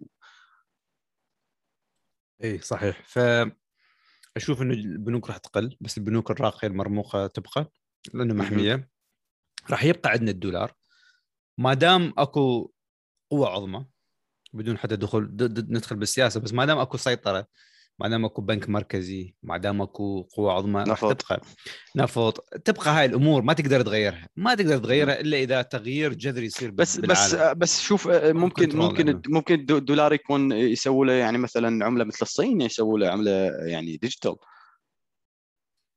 اي 2.44 2.60
صحيح. 2.60 3.02
ف 3.06 3.20
أشوف 4.38 4.62
إنه 4.62 4.74
البنوك 4.74 5.28
راح 5.28 5.38
تقل 5.38 5.78
بس 5.82 5.98
البنوك 5.98 6.32
الراقية 6.32 6.68
المرموقة 6.68 7.28
تبقى 7.28 7.72
لأنه. 8.14 8.34
محمية. 8.34 8.90
راح 9.70 9.84
يبقى 9.84 10.10
عندنا 10.10 10.32
الدولار. 10.32 10.74
ما 11.58 11.74
دام 11.74 12.14
أكو 12.18 12.72
قوة 13.32 13.50
عظمى 13.50 13.86
بدون 14.54 14.78
حتى 14.78 14.96
دخول 14.96 15.38
ندخل 15.70 15.96
بالسياسة 15.96 16.40
بس 16.40 16.54
ما 16.54 16.66
دام 16.66 16.78
أكو 16.78 16.98
سيطرة 16.98 17.48
ما 18.00 18.08
دام 18.08 18.26
اكو 18.26 18.42
بنك 18.42 18.70
مركزي 18.70 19.36
ما 19.44 19.58
دام 19.58 19.82
اكو 19.82 20.22
قوة 20.22 20.54
عظمى 20.54 20.80
راح 20.80 20.88
نفط. 20.88 21.22
تبقى 21.22 21.42
نفط 21.96 22.40
تبقى 22.66 22.90
هاي 22.92 23.06
الأمور 23.06 23.42
ما 23.42 23.54
تقدر 23.54 23.82
تغيرها 23.82 24.28
ما 24.36 24.56
تقدر 24.56 24.78
تغيرها 24.78 25.20
إلا 25.20 25.38
إذا 25.38 25.62
تغيير 25.62 26.14
جذري 26.14 26.46
يصير 26.46 26.72
بس 26.72 26.98
بالعالم. 27.00 27.32
بس 27.34 27.58
بس 27.58 27.82
شوف 27.82 28.08
آه، 28.08 28.32
ممكن 28.32 28.78
ممكن 28.78 29.06
لأنه. 29.06 29.22
ممكن 29.28 29.56
الدو- 29.56 29.78
الدولار 29.78 30.14
يكون 30.14 30.52
يسووا 30.52 31.06
له 31.06 31.14
يعني 31.14 31.38
مثلا 31.38 31.86
عملة 31.86 32.04
مثل 32.04 32.18
الصين 32.22 32.62
يسووا 32.62 33.00
له 33.00 33.10
عملة 33.10 33.32
يعني 33.66 33.98
digital 33.98 34.36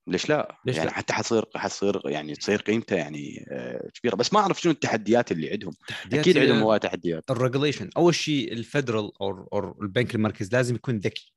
ليش 0.09 0.29
لا؟ 0.29 0.57
ليش 0.67 0.77
يعني 0.77 0.89
لا؟ 0.89 0.95
حتى 0.97 1.13
حتصير 1.13 1.45
حتصير 1.57 2.03
يعني 2.05 2.35
تصير 2.35 2.61
قيمته 2.63 2.97
يعني 2.97 3.47
آه، 3.51 3.89
كبيرة 3.95 4.17
بس 4.17 4.33
ما 4.33 4.41
أعرف 4.41 4.61
شنو 4.61 4.73
التحديات 4.73 5.33
اللي 5.33 5.51
عندهم 5.51 5.73
أكيد 6.13 6.39
عندهم 6.39 6.59
هواي 6.63 6.79
تحديات 6.79 7.31
ال 7.31 7.36
regulation 7.36 7.91
أول 7.97 8.15
شيء 8.15 8.53
ال 8.53 8.60
federal 8.60 9.11
أو 9.21 9.77
البنك 9.83 10.15
المركزي 10.15 10.51
لازم 10.53 10.75
يكون 10.75 10.99
ذكي 10.99 11.33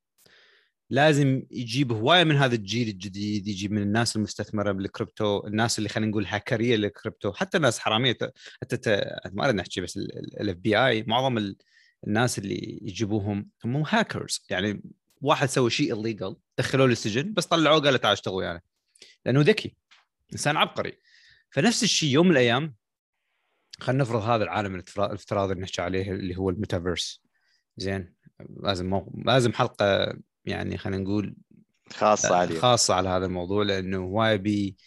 لازم 0.89 1.43
يجيب 1.51 1.91
هواية 1.91 2.23
من 2.23 2.35
هذا 2.35 2.55
الجيل 2.55 2.87
الجديد 2.87 3.47
يجيب 3.47 3.71
من 3.71 3.81
الناس 3.81 4.15
المستثمرة 4.15 4.71
بالكريبتو 4.71 5.47
الناس 5.47 5.77
اللي 5.77 5.89
خلينا 5.89 6.11
نقول 6.11 6.25
هاكرية 6.25 6.75
للكريبتو 6.75 7.33
حتى 7.33 7.59
ناس 7.59 7.79
حرامية 7.79 8.17
حتى. 8.61 9.01
ما 9.31 9.45
أريد 9.45 9.55
نحكي 9.55 9.81
بس 9.81 9.97
ال 9.97 10.55
FBI 10.55 11.03
معظم 11.03 11.37
ال... 11.37 11.55
الناس 12.07 12.39
اللي 12.39 12.79
يجيبوهم 12.81 13.49
هم 13.65 13.75
هاكرز 13.75 14.45
يعني 14.49 14.81
واحد 15.21 15.49
سوى 15.49 15.69
شيء 15.69 15.93
illegal 15.93 16.35
دخلوه 16.57 16.87
للسجن 16.87 17.33
بس 17.33 17.45
طلعوه 17.45 17.79
قال 17.79 17.93
له 17.93 17.97
تعال 17.97 18.13
اشتغل 18.13 18.43
يعني 18.43 18.63
لأنه 19.25 19.41
ذكي 19.41 19.75
إنسان 20.33 20.57
عبقري. 20.57 20.93
فنفس 21.49 21.83
الشيء 21.83 22.09
يوم 22.09 22.25
من 22.25 22.31
الأيام 22.31 22.75
خلينا 23.79 24.03
نفرض 24.03 24.21
هذا 24.21 24.43
العالم 24.43 24.75
الافترا- 24.75 25.05
الافتراضي 25.05 25.53
اللي 25.53 25.63
نحكي 25.63 25.81
عليه 25.81 26.11
اللي 26.11 26.37
هو 26.37 26.49
الميتافيرس. 26.49 27.21
زين 27.77 28.13
لازم 28.63 28.89
مو... 28.89 29.21
لازم 29.25 29.53
حلقة 29.53 30.17
يعني 30.45 30.77
خلينا 30.77 31.03
نقول 31.03 31.35
خاصة 31.93 32.35
عليه 32.35 32.59
خاصة 32.59 32.93
على 32.93 33.09
هذا 33.09 33.25
الموضوع 33.25 33.63
لأنه 33.63 33.97
هواي 33.97 34.37
بي 34.37 34.77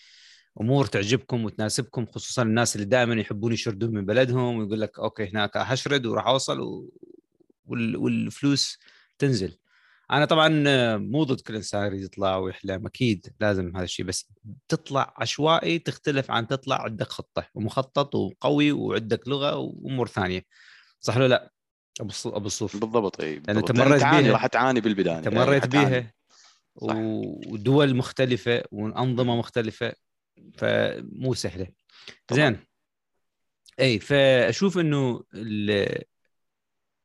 أمور 0.60 0.86
تعجبكم 0.86 1.44
وتناسبكم 1.44 2.06
خصوصا 2.06 2.42
الناس 2.42 2.76
اللي 2.76 2.86
دائما 2.86 3.14
يحبون 3.14 3.52
يشردون 3.52 3.94
من 3.94 4.06
بلدهم 4.06 4.58
ويقول 4.58 4.80
لك 4.80 4.98
okay 4.98 5.28
هناك 5.28 5.58
حشرد 5.58 6.06
وراح 6.06 6.26
أوصل 6.26 6.60
و... 6.60 6.90
وال... 7.66 7.96
والفلوس 7.96 8.78
تنزل. 9.18 9.58
أنا 10.10 10.24
طبعا 10.24 10.48
مو 10.96 11.24
ضد 11.24 11.40
كل 11.40 11.54
إنسان 11.54 11.94
يطلع 11.94 12.36
ويحلم 12.36 12.86
أكيد 12.86 13.26
لازم 13.40 13.76
هذا 13.76 13.84
الشيء 13.84 14.06
بس 14.06 14.32
تطلع 14.68 15.14
عشوائي 15.16 15.78
تختلف 15.78 16.30
عن 16.30 16.46
تطلع 16.46 16.82
عندك 16.82 17.08
خطة 17.08 17.46
ومخطط 17.54 18.14
وقوي 18.14 18.72
وعندك 18.72 19.28
لغة 19.28 19.56
وأمور 19.56 20.08
ثانية. 20.08 20.42
صح 21.00 21.16
ولا 21.16 21.28
لا؟ 21.28 21.52
أبو 22.00 22.10
الص- 22.12 22.26
أبو 22.26 22.46
الصوف 22.46 22.76
بالضبط 22.76 23.20
إي 23.20 23.34
لأن 23.34 23.42
بالضبط. 23.42 23.70
أنت 23.70 23.80
مريت 23.80 24.02
بيها. 24.02 24.32
راح 24.32 24.46
تعاني 24.46 24.80
بالبداية 24.80 25.18
انت 25.18 25.26
يعني 25.26 25.38
مريت. 25.38 25.66
بيها. 25.66 26.12
ودول 26.74 27.96
مختلفة 27.96 28.64
وأنظمة 28.72 29.36
مختلفة 29.36 29.92
فمو 30.58 31.34
سهلة. 31.34 31.66
زين 32.32 32.58
إي 33.80 33.98
فأشوف 33.98 34.78
إنه 34.78 35.22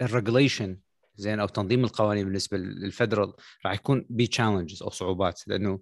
ال 0.02 0.09
regulation 0.09 0.80
زين 1.15 1.39
أو 1.39 1.47
تنظيم 1.47 1.84
القوانين 1.84 2.25
بالنسبة 2.25 2.58
لل 2.58 2.74
federal 2.74 3.34
راح 3.65 3.73
يكون 3.73 4.06
بي 4.10 4.27
challenges 4.28 4.84
أو 4.84 4.89
صعوبات 4.89 5.47
لأنه 5.47 5.79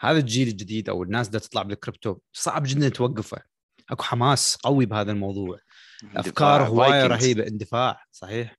هذا 0.00 0.18
الجيل 0.18 0.48
الجديد 0.48 0.88
أو 0.88 1.02
الناس 1.02 1.28
اللي 1.28 1.40
تطلع 1.40 1.62
بالكريبتو 1.62 2.18
صعب 2.32 2.62
جدا 2.66 2.88
توقفه 2.88 3.42
أكو 3.90 4.02
حماس 4.02 4.56
قوي 4.56 4.86
بهذا 4.86 5.12
الموضوع 5.12 5.58
أفكار 6.16 6.62
هواية. 6.62 7.06
رهيبة. 7.06 7.46
اندفاع. 7.46 8.04
صحيح. 8.12 8.56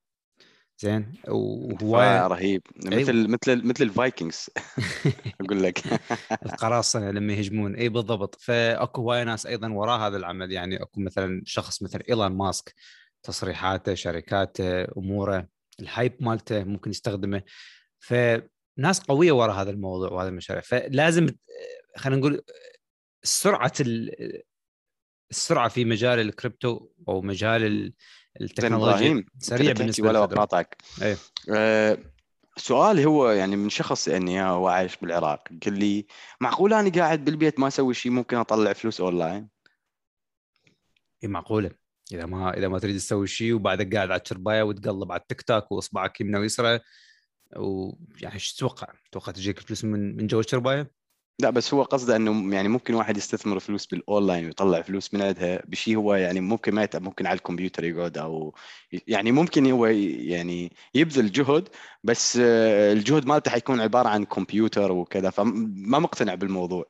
زين. 0.80 1.13
وهواية. 1.28 2.28
رهيب. 2.28 2.62
أيوة. 2.86 3.02
مثل 3.02 3.28
مثل 3.28 3.67
مثل 3.67 3.84
ال 3.84 3.91
Vikings. 3.91 4.49
أقول 5.41 5.63
لك. 5.63 5.84
القراصنه 6.45 7.12
لما 7.12 7.34
يهجمون. 7.34 7.76
إي 7.76 7.89
بالضبط. 7.89 8.36
فأكو 8.39 9.02
هواية 9.02 9.23
ناس 9.23 9.45
أيضا 9.45 9.71
وراء 9.73 10.00
هذا 10.00 10.17
العمل. 10.17 10.52
يعني 10.52 10.82
أكو 10.82 11.02
مثلا 11.02 11.41
شخص 11.45 11.84
مثل 11.84 12.00
إيلون 12.10 12.32
ماسك 12.32 12.73
تصريحاته 13.23 13.93
شركاته 13.93 14.84
أموره 14.97 15.47
ال 15.80 15.86
hype 15.86 16.13
مالته 16.19 16.63
ممكن 16.63 16.89
يستخدمه. 16.91 17.41
فناس 18.00 19.00
قوية 19.08 19.32
وراء 19.32 19.56
هذا 19.62 19.69
الموضوع 19.69 20.10
وهذا 20.12 20.30
المشاريع. 20.30 20.62
فلازم 20.62 21.28
خلينا 21.97 22.19
نقول 22.19 22.41
سرعة 23.23 23.73
ال- 23.80 24.41
السرعة 25.31 25.69
في 25.69 25.85
مجال 25.85 26.19
الكريبتو 26.19 26.87
أو 27.09 27.21
مجال 27.21 27.93
التكنولوجيا 28.41 29.25
سريع 29.39 29.71
بالنسبة 29.71 30.07
ولا 30.07 30.23
أقاطعك 30.23 30.77
إيه. 31.01 31.17
آه، 31.55 31.97
سؤالي 32.57 33.05
هو 33.05 33.29
يعني 33.29 33.55
من 33.55 33.69
شخص 33.69 34.07
يعني 34.07 34.43
هو 34.43 34.67
عايش 34.67 34.97
بالعراق 34.97 35.47
قال 35.65 35.79
لي 35.79 36.05
معقول 36.41 36.73
أنا 36.73 36.89
قاعد 36.89 37.25
بالبيت 37.25 37.59
ما 37.59 37.67
أسوي 37.67 37.93
شيء 37.93 38.11
ممكن 38.11 38.37
أطلع 38.37 38.73
فلوس 38.73 39.01
أونلاين 39.01 39.47
هي 41.23 41.29
معقولة 41.29 41.71
إذا 42.11 42.25
ما 42.25 42.57
إذا 42.57 42.67
ما 42.67 42.79
تريد 42.79 42.95
تسوي 42.95 43.27
شيء 43.27 43.53
وبعدك 43.53 43.95
قاعد 43.95 44.11
على 44.11 44.17
الترباية 44.17 44.63
وتقلب 44.63 45.11
على 45.11 45.21
التيك 45.21 45.41
توك 45.41 45.71
وإصبعك 45.71 46.21
يمنى 46.21 46.37
ويسرى 46.37 46.79
ويعني 47.55 48.33
إيش 48.33 48.53
تتوقع؟ 48.53 48.93
تتوقع 49.11 49.31
تجيك 49.31 49.59
فلوس 49.59 49.83
من 49.83 50.17
من 50.17 50.27
جو 50.27 50.39
الترباية؟ 50.39 50.91
لا 51.39 51.50
بس 51.50 51.73
هو 51.73 51.84
قصده 51.84 52.15
إنه 52.15 52.56
يعني 52.56 52.67
ممكن 52.67 52.93
واحد 52.93 53.17
يستثمر 53.17 53.60
فلوس 53.60 53.86
بالأونلاين 53.86 54.45
ويطلع 54.45 54.82
فلوس 54.82 55.13
من 55.13 55.21
عندها 55.21 55.62
بشيء 55.65 55.97
هو 55.97 56.15
يعني 56.15 56.39
ممكن 56.39 56.76
ما 56.76 56.84
يتعب 56.84 57.02
ممكن 57.02 57.26
على 57.26 57.38
الكمبيوتر 57.38 57.84
يقعد 57.84 58.17
أو 58.17 58.56
يعني 59.08 59.32
ممكن 59.32 59.71
هو 59.71 59.86
يعني 59.86 60.71
يبذل 60.95 61.32
جهد 61.32 61.69
بس 62.04 62.38
آه، 62.41 62.93
الجهد 62.93 63.26
مالته 63.26 63.52
حيكون 63.52 63.82
عبارة 63.82 64.10
عن 64.10 64.26
كمبيوتر 64.26 64.91
وكذا 64.91 65.30
فما 65.30 66.00
مقتنع 66.00 66.36
بالموضوع. 66.36 66.86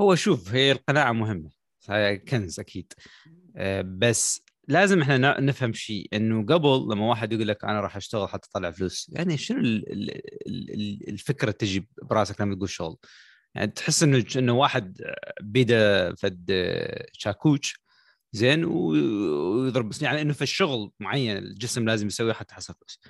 هو 0.00 0.14
شوف 0.14 0.54
هي 0.54 0.72
القناعة 0.72 1.12
مهمة 1.12 1.50
كنز 2.28 2.60
أكيد. 2.60 2.92
آه، 3.56 3.82
بس 3.86 4.42
لازم 4.70 5.02
إحنا 5.02 5.40
نفهم 5.40 5.72
شيء 5.72 6.08
إنه 6.12 6.46
قبل 6.46 6.88
لما 6.92 7.08
واحد 7.08 7.32
يقول 7.32 7.48
لك 7.48 7.64
أنا 7.64 7.80
راح 7.80 7.96
أشتغل 7.96 8.28
حتى 8.28 8.48
أطلع 8.50 8.70
فلوس 8.70 9.10
يعني 9.12 9.36
شنو 9.38 9.58
الفكرة 11.08 11.50
تجي 11.50 11.88
براسك 12.02 12.40
لما 12.40 12.54
تقول 12.54 12.68
شغل؟ 12.68 12.96
يعني 13.54 13.70
تحس 13.70 14.02
إنه 14.02 14.24
إنه 14.36 14.52
واحد 14.52 15.02
بيده 15.42 16.14
فد 16.14 16.50
شاكوش 17.12 17.80
زين 18.32 18.64
ويضرب 18.64 19.92
يعني 20.02 20.22
إنه 20.22 20.32
في 20.32 20.42
الشغل 20.42 20.92
معين 21.00 21.36
الجسم 21.36 21.84
لازم 21.84 22.06
يسويه 22.06 22.32
حتى 22.32 22.54
حصل 22.54 22.74
فلوس. 22.74 23.00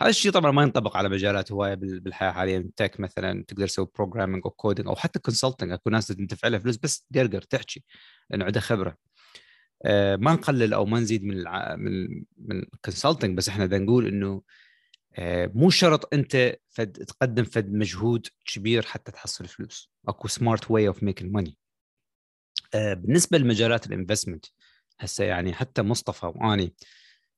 هذا 0.00 0.10
الشيء 0.10 0.32
طبعا 0.32 0.50
ما 0.50 0.62
ينطبق 0.62 0.96
على 0.96 1.08
مجالات 1.08 1.52
هواية 1.52 1.74
بالحياة 1.74 2.30
حاليا 2.32 2.70
tech 2.76 3.00
مثلا 3.00 3.44
تقدر 3.48 3.66
تسوي 3.66 3.86
programming 3.94 4.42
أو 4.44 4.50
coding 4.50 4.88
أو 4.88 4.96
حتى 4.96 5.18
consulting 5.18 5.72
أكو 5.72 5.90
ناس 5.90 6.06
تدفع 6.06 6.48
لها 6.48 6.58
فلوس 6.58 6.76
بس 6.76 7.06
تقرقر 7.14 7.42
تحكي 7.42 7.84
لأنه 8.30 8.44
عندها 8.44 8.62
خبرة. 8.62 8.96
ما 10.16 10.32
نقلل 10.32 10.74
أو 10.74 10.86
ما 10.86 11.00
نزيد 11.00 11.24
من 11.24 11.38
الع... 11.38 11.76
من 11.76 12.24
من 12.36 12.58
ال 12.58 12.65
consulting 12.65 13.36
بس 13.36 13.48
إحنا 13.48 13.66
بدنا 13.66 13.84
نقول 13.84 14.06
إنه 14.06 14.42
آه، 15.14 15.50
مو 15.54 15.70
شرط 15.70 16.14
أنت 16.14 16.56
فد 16.68 16.92
تقدم 16.92 17.44
فد 17.44 17.72
مجهود 17.72 18.26
كبير 18.46 18.82
حتى 18.82 19.12
تحصل 19.12 19.48
فلوس. 19.48 19.90
أكو 20.08 20.28
smart 20.28 20.70
way 20.70 20.88
of 20.88 21.02
making 21.02 21.32
money 21.32 21.56
بالنسبة 22.74 23.38
لمجالات 23.38 23.86
ال 23.86 23.91
investment 23.91 24.46
هسه 25.00 25.24
يعني 25.24 25.54
حتى 25.54 25.82
مصطفى 25.82 26.26
وأني 26.26 26.74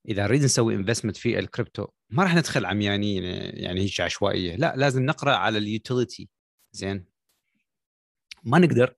إذا 0.08 0.22
نريد 0.22 0.42
نسوي 0.42 0.74
investment 0.74 1.16
في 1.16 1.38
الكريبتو 1.38 1.86
ما 2.10 2.22
راح 2.22 2.34
ندخل 2.34 2.66
عميانين 2.66 3.24
يعني 3.54 3.80
هيك 3.80 4.00
عشوائية. 4.00 4.56
لا 4.56 4.74
لازم 4.76 5.02
نقرأ 5.02 5.34
على 5.36 5.58
ال 5.58 5.67
utility 5.67 6.28
زين؟ 6.72 7.04
ما 8.44 8.58
نقدر 8.58 8.94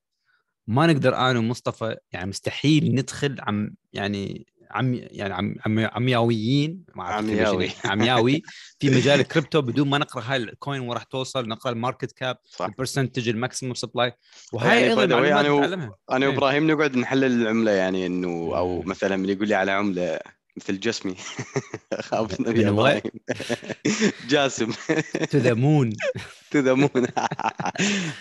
ما 0.67 0.87
نقدر 0.87 1.17
أنا 1.17 1.39
ومصطفى 1.39 1.97
يعني 2.13 2.31
مستحيل 2.31 2.95
ندخل 2.95 3.37
عم 3.41 3.75
يعني 3.93 4.47
عم 4.73 4.95
يعني 4.95 5.35
عم 5.35 5.55
عم 5.67 5.79
عمياويين 5.79 6.85
عمياوي. 6.97 7.71
عمياوي. 7.85 8.43
في 8.79 8.91
مجال 8.91 9.21
الكريبتو 9.25 9.61
بدون 9.61 9.89
ما 9.89 9.99
نقرأ 9.99 10.23
هاي 10.27 10.37
ال 10.37 10.45
coin 10.45 10.81
وين 10.81 10.93
راح 10.93 11.03
توصل 11.03 11.49
نقرأ 11.49 11.73
ال 11.73 11.78
market 11.78 12.13
cap 12.13 12.37
ال 12.61 12.67
percentage 12.67 13.29
ال 13.29 13.34
maximum 13.34 13.75
supply 13.75 14.13
وهاي 14.53 14.81
يعني 14.81 15.01
أيضا 15.01 15.05
أنا 15.05 15.93
أنا 16.11 16.27
إيه. 16.27 16.33
وإبراهيم 16.33 16.71
نقعد 16.71 16.97
نحلل 16.97 17.43
العملة 17.43 17.71
يعني 17.71 18.07
إنه 18.07 18.29
أو 18.29 18.81
إيه. 18.81 18.89
مثلا 18.89 19.17
من 19.17 19.29
يقول 19.29 19.49
لي 19.49 19.55
على 19.55 19.71
عملة 19.71 20.19
مثل 20.57 20.81
Jasmy. 20.81 21.15
خاف 22.01 22.41
جاسم. 24.29 24.73
to 25.31 25.39
the 25.39 25.55
moon 25.55 25.93
to 26.53 26.59
the 26.59 26.75
moon 26.75 27.07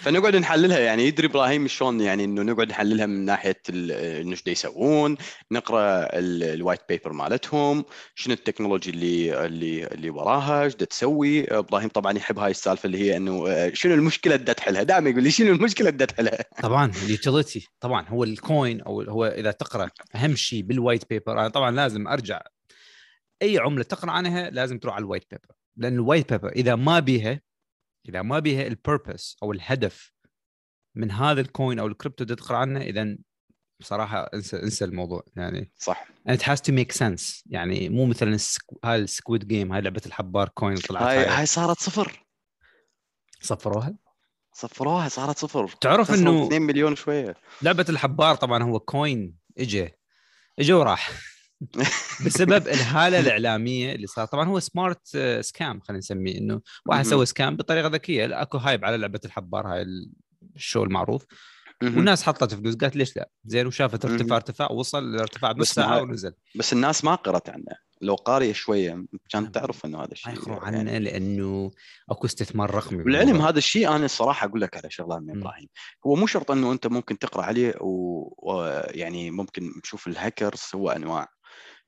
فنقعد 0.03 0.35
نحللها 0.35 0.79
يعني 0.79 1.07
يدري 1.07 1.27
إبراهيم 1.27 1.67
شلون 1.67 2.01
يعني 2.01 2.23
إنه 2.23 2.41
نقعد 2.41 2.69
نحللها 2.69 3.05
من 3.05 3.25
ناحية 3.25 3.61
انه 3.69 4.31
إيش 4.31 4.47
يسوون 4.47 5.17
نقرأ 5.51 6.07
ال 6.13 6.24
white 6.24 6.81
paper 6.89 7.13
مالتهم 7.13 7.85
شنو 8.15 8.33
ال 8.33 8.38
technology 8.38 8.89
اللي 8.89 9.45
اللي 9.45 9.87
اللي 9.87 10.09
وراها 10.09 10.63
إيش 10.63 10.75
تسوي. 10.75 11.43
إبراهيم 11.43 11.89
طبعا 11.89 12.17
يحب 12.17 12.39
هاي 12.39 12.51
السالفة 12.51 12.87
اللي 12.87 12.97
هي 12.97 13.17
إنه 13.17 13.47
آه، 13.49 13.71
شنو 13.73 13.93
المشكلة 13.93 14.35
اللي 14.35 14.53
تحلها؟ 14.53 14.83
دائما 14.83 15.09
يقول 15.09 15.23
لي 15.23 15.31
شنو 15.31 15.53
المشكلة 15.53 15.89
اللي 15.89 16.05
تحلها؟ 16.05 16.45
طبعا 16.61 16.91
ال 17.05 17.13
utility 17.13 17.67
طبعا 17.79 18.07
هو 18.07 18.23
ال 18.23 18.35
coin 18.35 18.81
أو 18.81 19.01
هو 19.01 19.25
إذا 19.25 19.51
تقرأ 19.51 19.89
أهم 20.15 20.35
شيء 20.35 20.61
بال 20.61 20.75
white 20.75 21.09
paper 21.09 21.39
أنا 21.39 21.47
طبعا 21.47 21.71
لازم 21.71 22.07
أرجع 22.07 22.41
أي 23.41 23.57
عملة 23.57 23.83
تقرأ 23.83 24.11
عنها 24.11 24.49
لازم 24.49 24.79
تروح 24.79 24.95
على 24.95 25.03
ال 25.03 25.06
white 25.06 25.23
paper. 25.31 25.55
لأن 25.77 25.93
ال 25.93 26.00
white 26.00 26.33
paper 26.33 26.49
إذا 26.49 26.75
ما 26.75 26.99
بيها 26.99 27.41
إذا 28.09 28.21
ما 28.21 28.39
بيها 28.39 28.67
ال 28.67 28.76
purpose 28.76 29.37
أو 29.43 29.51
الهدف 29.51 30.13
من 30.95 31.11
هذا 31.11 31.41
ال 31.41 31.49
coin 31.49 31.79
أو 31.79 31.87
الكريبتو 31.87 32.23
تقرا 32.23 32.57
عنه 32.57 32.81
اذا 32.81 33.17
بصراحة 33.79 34.29
انسى 34.33 34.63
انسى 34.63 34.85
الموضوع. 34.85 35.23
يعني 35.35 35.71
صح. 35.77 36.07
and 36.29 36.31
it 36.31 36.41
has 36.41 36.61
to 36.61 36.71
make 36.71 36.91
sense. 36.97 37.43
يعني 37.45 37.89
مو 37.89 38.05
مثلا 38.05 38.37
هاي 38.85 38.95
ال 38.95 39.04
squid 39.04 39.47
game 39.47 39.71
هاي 39.71 39.81
لعبة 39.81 40.01
الحبار 40.05 40.49
coin 40.49 40.77
طلعت 40.77 41.03
هاي 41.03 41.25
هاي. 41.25 41.45
صارت 41.45 41.79
صفر. 41.79 42.25
صفروها؟ 43.41 43.95
صفروها 44.53 45.09
صارت 45.09 45.37
صفر. 45.37 45.67
تعرف 45.67 46.11
إنه 46.11 46.45
2 46.45 46.61
مليون 46.61 46.95
شوية. 46.95 47.35
لعبة 47.61 47.85
الحبار 47.89 48.35
طبعا 48.35 48.63
هو 48.63 48.79
coin 48.79 49.37
اجى 49.57 49.89
اجى 50.59 50.73
وراح. 50.73 51.30
بسبب 52.25 52.67
الهالة 52.67 53.19
الإعلامية 53.19 53.95
اللي 53.95 54.07
صار 54.07 54.25
طبعا 54.25 54.45
هو 54.45 54.59
سمارت 54.59 55.17
سكام 55.41 55.79
خلينا 55.79 55.97
نسميه 55.97 56.37
إنه 56.37 56.61
واحد 56.85 57.05
سوى 57.05 57.25
سكام 57.25 57.55
بطريقة 57.55 57.87
ذكية. 57.87 58.41
أكو 58.41 58.57
هايب 58.57 58.85
على 58.85 58.97
لعبة 58.97 59.19
الحبار 59.25 59.67
هاي 59.67 59.85
الشو 60.55 60.83
المعروف. 60.83 61.25
والناس 61.83 62.23
حطت 62.23 62.53
فلوس 62.53 62.75
قالت 62.75 62.95
ليش 62.95 63.17
لا؟ 63.17 63.29
زين 63.45 63.67
وشافت 63.67 64.05
ارتفاع 64.05 64.37
ارتفاع 64.37 64.71
وصل 64.71 65.19
ارتفاع 65.19 65.51
بس 65.51 65.71
ساعة 65.71 66.01
ونزل. 66.01 66.33
بس 66.55 66.73
الناس 66.73 67.03
ما 67.03 67.15
قرت 67.15 67.49
عنه. 67.49 67.91
لو 68.01 68.15
قاريه 68.15 68.53
شوية 68.53 69.05
كانت 69.29 69.55
تعرف 69.55 69.85
إنه 69.85 70.03
هذا 70.03 70.11
الشيء 70.11 70.33
يقروا 70.33 70.59
عنه 70.59 70.77
يعني. 70.77 70.99
لأنه 70.99 71.71
أكو 72.09 72.27
استثمار 72.27 72.75
رقمي 72.75 73.03
بالعلم 73.03 73.41
هذا 73.41 73.57
الشيء 73.57 73.95
أنا 73.95 74.05
الصراحه 74.05 74.47
أقول 74.47 74.61
لك 74.61 74.77
على 74.77 74.89
شغلة 74.89 75.19
من 75.19 75.37
إبراهيم. 75.37 75.67
هو 76.07 76.15
مو 76.15 76.27
شرط 76.27 76.51
إنه 76.51 76.71
أنت 76.71 76.87
ممكن 76.87 77.19
تقرأ 77.19 77.43
عليه 77.43 77.73
ويعني 77.81 79.29
و... 79.29 79.33
ممكن 79.33 79.81
تشوف 79.83 80.07
الهاكرز 80.07 80.61
هو 80.75 80.89
أنواع. 80.89 81.27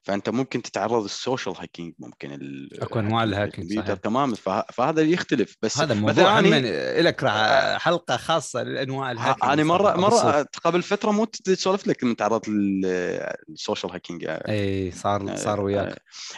فأنت 0.04 0.30
ممكن 0.30 0.62
تتعرض 0.62 1.04
لل 1.04 1.17
social 1.17 1.56
hacking 1.60 1.94
ممكن 2.00 2.68
أكو 2.82 3.00
أنواع 3.00 3.24
ال 3.24 3.31
hacking 3.31 3.80
صحيح. 3.80 3.94
تمام 3.94 4.34
فهذا 4.74 5.02
يختلف. 5.02 5.58
بس 5.62 5.80
هذا 5.80 5.94
موضوع 5.94 6.40
يعني؟ 6.40 7.02
لك 7.02 7.26
حلقة 7.78 8.18
خاصة 8.18 8.64
لأنواع 8.64 9.12
ال 9.12 9.17
hacking 9.17 9.52
أنا 9.52 9.64
مرة 9.64 9.98
مرة 9.98 10.46
قبل 10.64 10.84
فترة 10.84 11.12
مو 11.12 11.26
تسولف 11.26 11.88
لك 11.88 12.04
من 12.04 12.16
تعرضت 12.16 12.48
لل 12.48 12.84
social 12.84 13.92
hacking 13.92 14.26
إي 14.30 14.92
صار 14.92 15.30
آه، 15.30 15.36
صار 15.36 15.62
وياك. 15.62 15.88
آه، 15.88 15.98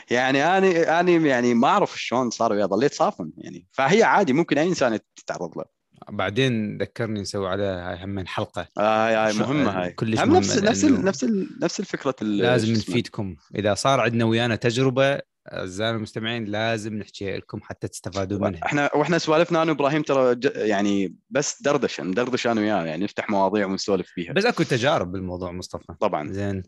يعني 0.09 0.57
أنا 0.57 0.99
أنا 0.99 1.11
يعني 1.11 1.53
ما 1.53 1.67
أعرف 1.67 2.01
شلون 2.01 2.29
صار 2.29 2.53
وياي 2.53 2.65
ظليت 2.65 2.93
صافن 2.93 3.31
يعني. 3.37 3.67
فهي 3.71 4.03
عادي 4.03 4.33
ممكن 4.33 4.57
أي 4.57 4.67
إنسان 4.67 4.99
يتعرض 5.19 5.57
له. 5.57 5.65
بعدين 6.09 6.77
ذكرني 6.77 7.21
نسوي 7.21 7.47
عليها 7.47 7.91
هاي 7.91 8.03
هم 8.03 8.27
حلقه 8.27 8.67
آه 8.77 9.25
هاي 9.27 9.33
مهمة 9.33 9.71
هاي. 9.71 9.91
كلش 9.91 10.19
هم 10.19 10.35
نفس 10.35 10.57
نفس 10.57 10.85
نفس 10.85 11.25
نفس 11.61 11.79
الفكرة 11.79 12.15
لازم 12.21 12.73
نفيدكم. 12.73 13.35
إذا 13.55 13.73
صار 13.73 13.99
عندنا 13.99 14.25
ويانا 14.25 14.55
تجربة 14.55 15.19
اعزائنا 15.53 15.97
المستمعين 15.97 16.45
لازم 16.45 16.93
نحكيها 16.93 17.37
لكم 17.37 17.61
حتى 17.61 17.87
تستفادوا 17.87 18.39
منها. 18.39 18.65
إحنا 18.65 18.95
وإحنا 18.95 19.17
سوالفنا 19.17 19.61
أنا 19.61 19.71
وإبراهيم 19.71 20.01
ترى 20.01 20.39
يعني 20.55 21.15
بس 21.29 21.61
دردشه 21.61 22.03
ندردش 22.03 22.47
أنا 22.47 22.61
وياه 22.61 22.85
يعني 22.85 23.03
نفتح 23.03 23.29
مواضيع 23.29 23.65
ونسولف 23.65 24.07
فيها. 24.07 24.33
بس 24.33 24.45
أكو 24.45 24.63
تجارب 24.63 25.11
بالموضوع 25.11 25.51
مصطفى. 25.51 25.93
طبعا. 25.99 26.31
زين. 26.31 26.63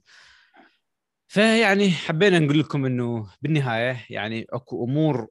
فيعني 1.28 1.92
حبينا 1.92 2.40
نقول 2.40 2.60
لكم 2.60 2.86
إنه 2.86 3.28
بالنهاية 3.42 4.06
يعني 4.10 4.46
أكو 4.50 4.86
أمور 4.86 5.28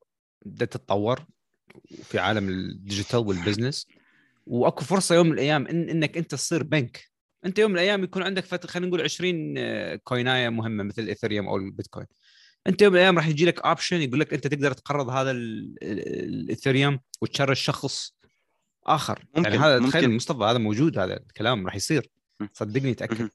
بدها 0.47 0.67
تتطور. 0.67 1.21
في 2.03 2.19
عالم 2.19 2.49
ال 2.49 2.58
digital 2.58 3.21
وال 3.21 3.33
business. 3.33 3.87
وأكو 4.47 4.85
فرصة 4.85 5.15
يوم 5.15 5.27
من 5.27 5.33
الأيام 5.33 5.67
إن 5.67 5.89
إنك 5.89 6.17
أنت 6.17 6.31
تصير 6.31 6.63
بنك. 6.63 7.17
أنت 7.45 7.59
يوم 7.59 7.71
من 7.71 7.77
الأيام 7.77 8.05
يكون 8.05 8.23
عندك 8.23 8.45
فتره 8.45 8.69
خلينا 8.71 8.89
نقول 8.89 9.01
20 9.01 9.55
آه، 9.59 9.97
كويناية 9.97 10.49
مهمة 10.49 10.85
مثل 10.85 11.03
ال 11.03 11.08
Ethereum 11.08 11.49
أو 11.49 11.57
البيتكوين 11.57 12.07
أنت 12.67 12.83
يوم 12.83 12.93
من 12.93 12.99
الأيام 12.99 13.17
راح 13.17 13.29
يجي 13.29 13.45
لك 13.45 13.61
option 13.61 14.03
يقول 14.03 14.21
لك 14.21 14.35
أنت 14.35 14.47
تقدر 14.47 14.73
تقرض 14.73 15.09
هذا 15.09 15.31
ال 15.31 15.49
Ethereum 15.49 17.01
وتشرج 17.23 17.57
شخص 17.57 18.17
آخر. 18.87 19.19
يعني 19.19 19.49
ممكن 19.49 19.61
يعني 19.61 19.77
هذا 19.77 19.89
تخيل 19.89 20.11
مصطفى 20.11 20.45
هذا 20.45 20.59
موجود 20.59 20.99
هذا 20.99 21.17
الكلام 21.17 21.67
راح 21.67 21.77
يصير. 21.77 22.11
صدقني 22.53 22.95
تاكد 22.95 23.29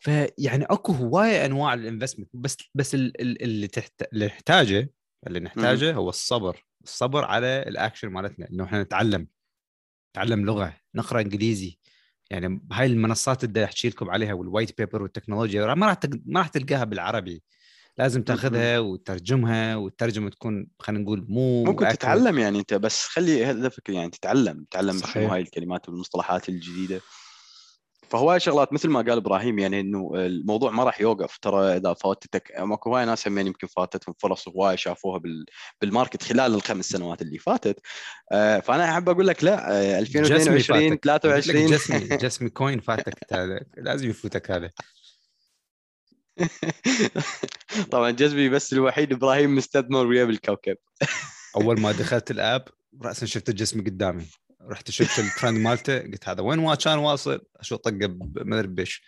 فيعني 0.00 0.64
أكو 0.64 0.92
هواية 0.92 1.46
أنواع 1.46 1.74
ال 1.74 1.79
investment 1.79 2.28
بس 2.34 2.56
بس 2.74 2.94
اللي 2.94 3.68
تحت... 3.68 4.02
اللي 4.12 4.26
نحتاجه 4.26 4.90
اللي 5.26 5.40
نحتاجه 5.40 5.94
هو 5.94 6.08
الصبر. 6.08 6.64
الصبر 6.84 7.24
على 7.24 7.64
الأكشن 7.66 8.08
مالتنا 8.08 8.48
إنه 8.50 8.64
إحنا 8.64 8.82
نتعلم 8.82 9.26
نتعلم 10.10 10.44
لغة 10.44 10.76
نقرأ 10.94 11.20
إنجليزي 11.20 11.78
يعني 12.30 12.66
هاي 12.72 12.86
المنصات 12.86 13.44
اللي 13.44 13.64
احكي 13.64 13.88
لكم 13.88 14.10
عليها 14.10 14.34
وال 14.34 14.47
white 14.47 14.78
paper 14.78 15.02
والتكنولوجيا 15.02 15.74
ما 15.74 15.86
راح 15.86 15.98
ما 16.26 16.40
راح 16.40 16.48
تلقاها 16.48 16.84
بالعربي 16.84 17.42
لازم 17.98 18.22
تاخذها 18.22 18.78
وترجمها 18.78 19.76
والترجمة 19.76 20.30
تكون 20.30 20.66
خلينا 20.78 21.02
نقول 21.02 21.26
مو 21.28 21.64
ممكن 21.64 21.86
accurate. 21.86 21.92
تتعلم 21.92 22.38
يعني 22.38 22.58
أنت 22.58 22.74
بس 22.74 23.04
خلي 23.04 23.50
هدفك 23.50 23.88
يعني 23.88 24.10
تتعلم 24.10 24.64
تتعلم. 24.64 24.98
شنو 24.98 25.26
هاي 25.28 25.40
الكلمات 25.40 25.88
والمصطلحات 25.88 26.48
الجديدة 26.48 27.00
فهواي 28.14 28.40
شغلات 28.40 28.72
مثل 28.72 28.88
ما 28.88 29.00
قال 29.00 29.16
إبراهيم 29.16 29.58
يعني 29.58 29.80
إنه 29.80 30.10
الموضوع 30.14 30.70
ما 30.70 30.84
راح 30.84 31.00
يوقف. 31.00 31.38
ترى 31.38 31.76
إذا 31.76 31.94
فاتتك 31.94 32.52
ماكو 32.58 32.90
هواي 32.90 33.04
ناس 33.04 33.28
هم 33.28 33.38
يمكن 33.38 33.66
فاتتهم 33.66 34.14
فرص 34.18 34.48
هواي 34.48 34.76
شافوها 34.76 35.18
بال... 35.18 35.44
بال 35.80 35.91
market 35.91 36.22
خلال 36.22 36.54
الخمس 36.54 36.84
سنوات 36.84 37.22
اللي 37.22 37.38
فاتت. 37.38 37.80
آه، 38.32 38.60
فأنا 38.60 38.90
أحب 38.92 39.08
أقول 39.08 39.26
لك 39.26 39.44
لا 39.44 39.70
آه، 39.70 40.00
Jasmy 40.00 40.56
2022 40.56 40.90
فاتك. 40.90 41.08
قلت 41.08 41.26
لك 41.26 41.40
23 41.42 41.66
Jasmy 41.66 41.98
Jasmy 42.26 42.50
coin 42.50 42.80
فاتك 42.80 43.32
هذا. 43.32 43.60
لازم 43.76 44.10
يفوتك 44.10 44.50
هذا. 44.50 44.70
طبعا 47.92 48.10
جذبي 48.10 48.48
بس 48.48 48.72
الوحيد 48.72 49.12
إبراهيم 49.12 49.54
مستثمر 49.54 50.06
وياه 50.06 50.24
بالكوكب. 50.24 50.76
أول 51.56 51.80
ما 51.80 51.92
دخلت 51.92 52.30
ال 52.30 52.39
app 52.39 52.68
راسا 53.02 53.26
شفت 53.26 53.48
ال 53.48 53.53
Jasmy 53.53 53.80
قدامي. 53.80 54.26
رحت 54.68 54.90
شفت 54.90 55.18
الترند 55.18 55.58
مالته 55.58 55.98
قلت 55.98 56.28
هذا 56.28 56.42
وين 56.42 56.58
ما 56.58 56.74
كان 56.74 56.98
واصل. 56.98 57.40
اشو 57.56 57.76
طقه 57.76 58.16
ما 58.34 58.58
أدري 58.58 58.68
بيش 58.68 59.02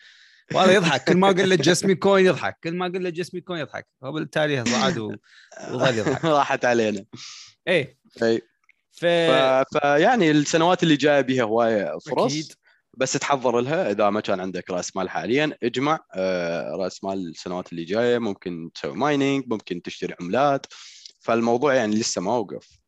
وهذا 0.54 0.72
يضحك. 0.72 1.04
كل 1.04 1.16
ما 1.16 1.30
أقول 1.30 1.50
له 1.50 1.56
Jasmy 1.56 1.94
coin 1.94 2.26
يضحك. 2.26 2.58
كل 2.64 2.74
ما 2.74 2.86
أقول 2.86 3.04
له 3.04 3.10
Jasmy 3.10 3.40
coin 3.40 3.60
يضحك. 3.60 3.86
وبالتالي 4.00 4.64
صعد 4.64 4.98
وظل 4.98 5.98
يضحك. 5.98 6.24
راحت 6.38 6.64
علينا. 6.64 7.04
إيه. 7.68 7.98
إي. 8.22 8.42
ف 8.92 9.04
ف... 9.04 9.04
فيعني 9.78 10.30
السنوات 10.30 10.82
اللي 10.82 10.96
جاية 10.96 11.20
بيها 11.20 11.44
هواية 11.44 11.98
فرص. 11.98 12.32
أكيد. 12.32 12.52
بس 12.94 13.12
تحضر 13.12 13.60
لها 13.60 13.90
إذا 13.90 14.10
ما 14.10 14.20
كان 14.20 14.40
عندك 14.40 14.70
رأس 14.70 14.96
مال 14.96 15.10
حاليا. 15.10 15.56
اجمع 15.62 15.98
آه، 16.14 16.70
رأس 16.70 17.04
مال 17.04 17.28
السنوات 17.28 17.72
اللي 17.72 17.84
جاية. 17.84 18.18
ممكن 18.18 18.70
تسوي 18.74 18.96
mining 18.96 19.44
ممكن 19.46 19.82
تشتري 19.82 20.14
عملات. 20.20 20.66
فالموضوع 21.20 21.74
يعني 21.74 21.96
لسه 21.96 22.20
ما 22.20 22.36
وقف. 22.36 22.78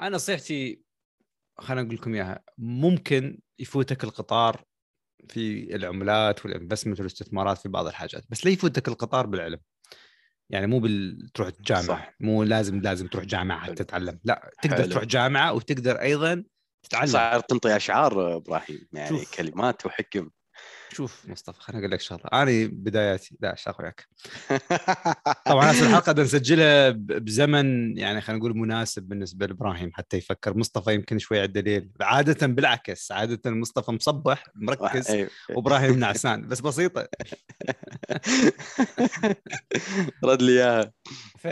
أنا 0.00 0.16
نصيحتي 0.16 0.82
خليني 1.58 1.86
أقول 1.86 1.94
لكم 1.94 2.14
إياها 2.14 2.44
ممكن 2.58 3.40
يفوتك 3.58 4.04
القطار 4.04 4.64
في 5.28 5.74
العملات 5.76 6.46
وال 6.46 6.55
investment 6.55 6.98
والاستثمارات 6.98 7.58
في 7.58 7.68
بعض 7.68 7.86
الحاجات 7.86 8.24
بس 8.30 8.46
لا 8.46 8.52
يفوتك 8.52 8.88
القطار 8.88 9.26
بالعلم 9.26 9.58
يعني 10.50 10.66
مو 10.66 10.78
بال... 10.78 11.30
تروح 11.34 11.50
جامعه 11.60 11.86
صح. 11.86 12.14
مو 12.20 12.42
لازم 12.42 12.80
لازم 12.80 13.06
تروح 13.06 13.24
جامعة. 13.24 13.64
حتى 13.64 13.74
تتعلم 13.74 14.20
لا 14.24 14.50
تقدر 14.62 14.76
حلو. 14.76 14.90
تروح 14.90 15.04
جامعة 15.04 15.52
وتقدر 15.52 16.00
أيضا 16.00 16.44
تتعلم 16.82 17.06
صار 17.06 17.40
تنطي 17.40 17.76
أشعار 17.76 18.36
إبراهيم 18.36 18.88
يعني 18.92 19.08
شوف. 19.08 19.36
كلمات 19.36 19.86
وحكم 19.86 20.30
شوف 20.94 21.22
مصطفى 21.28 21.60
خليني 21.60 21.80
أقول 21.80 21.92
لك 21.92 22.00
شغلة. 22.00 22.22
أنا 22.32 22.68
بداياتي 22.72 23.36
لا 23.40 23.54
شاخ 23.54 23.80
وياك 23.80 24.08
طبعا 25.46 25.70
هسه 25.72 25.86
الحلقة 25.86 26.12
نسجلها 26.22 26.90
بزمن 26.90 27.98
يعني 27.98 28.20
خلينا 28.20 28.38
نقول 28.38 28.56
مناسب 28.58 29.02
بالنسبة 29.02 29.46
لإبراهيم 29.46 29.90
حتى 29.94 30.16
يفكر. 30.16 30.56
مصطفى 30.58 30.94
يمكن 30.94 31.18
شوي 31.18 31.38
على 31.38 31.46
الدليل. 31.46 31.90
عاده 32.00 32.46
بالعكس 32.46 33.12
عاده 33.12 33.50
مصطفى 33.50 33.90
مصبح 33.92 34.44
مركز 34.54 35.10
أيوه. 35.10 35.30
وإبراهيم 35.50 35.98
نعسان 36.04 36.48
بس 36.48 36.60
بسيطة. 36.60 37.08
رد 40.24 40.42
لي 40.42 40.52
إياها. 40.52 40.92
ف 41.42 41.46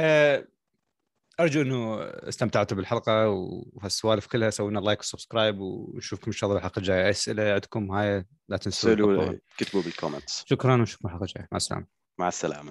أرجو 1.41 1.63
إنه 1.63 2.01
استمتعتوا 2.03 2.77
بالحلقة 2.77 3.29
وهالسوالف 3.29 4.27
كلها. 4.27 4.51
سوينا 4.51 4.79
like 4.79 5.01
و 5.01 5.07
subscribe 5.07 5.61
ونشوفكم 5.61 6.27
إن 6.27 6.33
شاء 6.33 6.51
الله 6.51 6.61
بالحلقة 6.61 6.79
الجاية. 6.79 7.11
أسئلة 7.11 7.53
عندكم 7.53 7.91
هاي 7.91 8.25
لا 8.49 8.57
تنسوا. 8.57 8.95
كتبوا 9.59 9.83
بال 9.83 9.94
comments. 9.94 10.45
شكرا 10.47 10.75
ونشوفكم 10.75 11.09
الحلقة 11.09 11.25
الجاية. 11.25 11.49
مع 11.53 11.57
السلامة. 11.57 11.87
مع 12.19 12.29
السلامة. 12.29 12.69